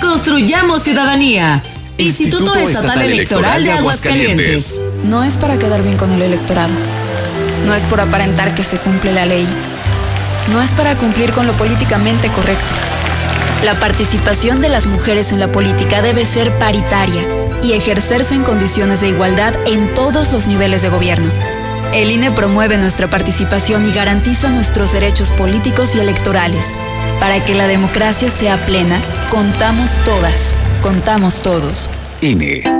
[0.00, 1.62] Construyamos ciudadanía.
[1.98, 4.80] Instituto, Estatal, Electoral de Aguascalientes.
[5.04, 6.72] No es para quedar bien con el electorado.
[7.66, 9.46] No es por aparentar que se cumple la ley.
[10.50, 12.74] No es para cumplir con lo políticamente correcto.
[13.64, 17.22] La participación de las mujeres en la política debe ser paritaria
[17.62, 21.28] y ejercerse en condiciones de igualdad en todos los niveles de gobierno.
[21.92, 26.78] El INE promueve nuestra participación y garantiza nuestros derechos políticos y electorales.
[27.18, 31.90] Para que la democracia sea plena, contamos todas, contamos todos.
[32.20, 32.79] INE.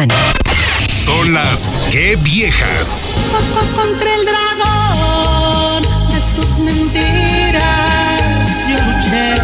[1.05, 3.05] Son las Qué viejas.
[3.75, 7.61] Contra el dragón de sus mentiras
[8.67, 9.35] yo luché.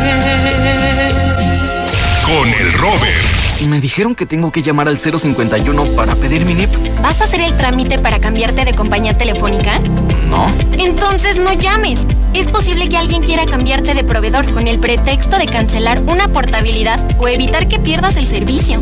[2.26, 3.38] Con el Robert.
[3.70, 6.72] Me dijeron que tengo que llamar al 051 para pedir mi NIP.
[7.04, 9.80] ¿Vas a hacer el trámite para cambiarte de compañía telefónica?
[10.28, 10.52] No.
[10.78, 12.00] Entonces no llames.
[12.34, 17.04] Es posible que alguien quiera cambiarte de proveedor con el pretexto de cancelar una portabilidad
[17.20, 18.82] o evitar que pierdas el servicio.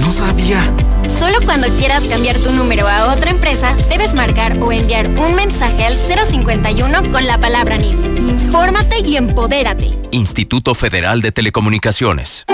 [0.00, 0.64] No sabía.
[1.18, 5.84] Solo cuando quieras cambiar tu número a otra empresa, debes marcar o enviar un mensaje
[5.84, 8.18] al 051 con la palabra NIP.
[8.18, 9.90] Infórmate y empodérate.
[10.10, 12.44] Instituto Federal de Telecomunicaciones.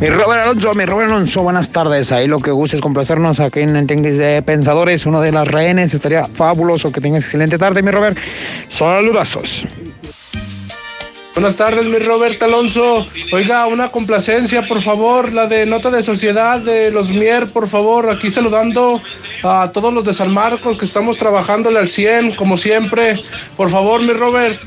[0.00, 2.12] Mi Robert Alonso, mi Robert Alonso, buenas tardes.
[2.12, 5.92] Ahí lo que gusta es complacernos aquí en Tenguis de Pensadores, uno de las rehenes.
[5.92, 8.16] Estaría fabuloso que tengas excelente tarde, mi Robert.
[8.68, 9.64] Saludazos.
[11.34, 13.04] Buenas tardes, mi Robert Alonso.
[13.32, 18.08] Oiga, una complacencia, por favor, la de Nota de Sociedad de los Mier, por favor.
[18.08, 19.02] Aquí saludando
[19.42, 23.20] a todos los de San Marcos que estamos trabajándole al 100, como siempre.
[23.56, 24.60] Por favor, mi Robert.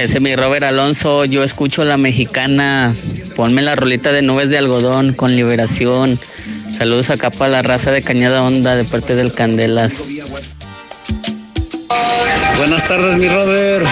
[0.00, 2.94] Ese es mi Robert Alonso, yo escucho la mexicana.
[3.36, 6.18] Ponme la rolita de nubes de algodón con liberación.
[6.74, 9.92] Saludos acá para la raza de Cañada Onda de parte del Candelas.
[12.56, 13.84] Buenas tardes, mi Robert.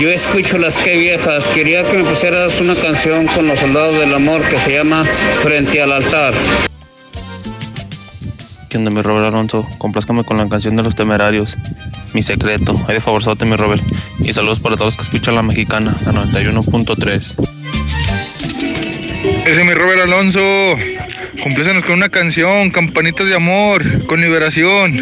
[0.00, 1.46] Yo escucho las que viejas.
[1.54, 5.80] Quería que me pusieras una canción con los soldados del amor que se llama Frente
[5.80, 6.34] al altar.
[8.68, 9.64] ¿Qué onda, mi Robert Alonso?
[9.78, 11.56] Complázcame con la canción de los temerarios.
[12.14, 12.78] Mi secreto.
[12.88, 13.82] Hay de favorzote, mi Robert.
[14.20, 17.34] Y saludos para todos los que escuchan la mexicana, la 91.3.
[19.46, 20.40] Ese es mi Robert Alonso.
[21.42, 24.92] Complécenos con una canción, Campanitas de Amor, con liberación.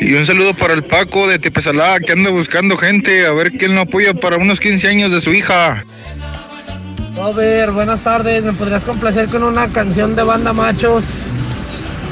[0.00, 3.74] Y un saludo para el Paco de Tepesalá, que anda buscando gente, a ver quién
[3.74, 5.84] lo apoya para unos 15 años de su hija.
[7.16, 8.42] Robert, buenas tardes.
[8.42, 11.04] ¿Me podrías complacer con una canción de banda machos?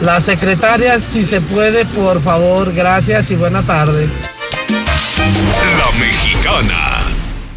[0.03, 2.75] La secretaria, si se puede, por favor.
[2.75, 4.09] Gracias y buena tarde.
[4.69, 6.99] La mexicana.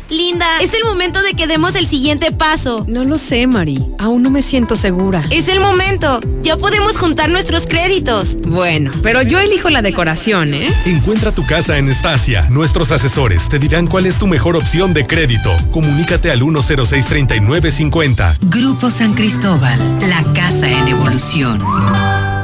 [0.10, 2.86] Linda, es el momento de que demos el siguiente paso.
[2.88, 3.84] No lo sé, Mari.
[3.98, 5.24] Aún no me siento segura.
[5.32, 6.20] Es el momento.
[6.44, 8.38] Ya podemos juntar nuestros créditos.
[8.44, 10.68] Bueno, pero yo elijo la decoración, ¿eh?
[10.86, 12.48] Encuentra tu casa en Estacia.
[12.52, 15.52] Nuestros asesores te dirán cuál es tu mejor opción de crédito.
[15.72, 18.38] Comunícate al 106-3950.
[18.42, 22.35] Grupo San Cristóbal, la casa en evolución.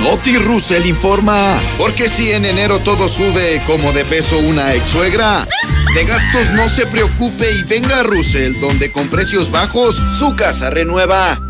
[0.00, 5.46] Noti Russell informa, porque si en enero todo sube como de peso una ex suegra,
[5.94, 10.70] de gastos no se preocupe y venga a Russell, donde con precios bajos su casa
[10.70, 11.49] renueva.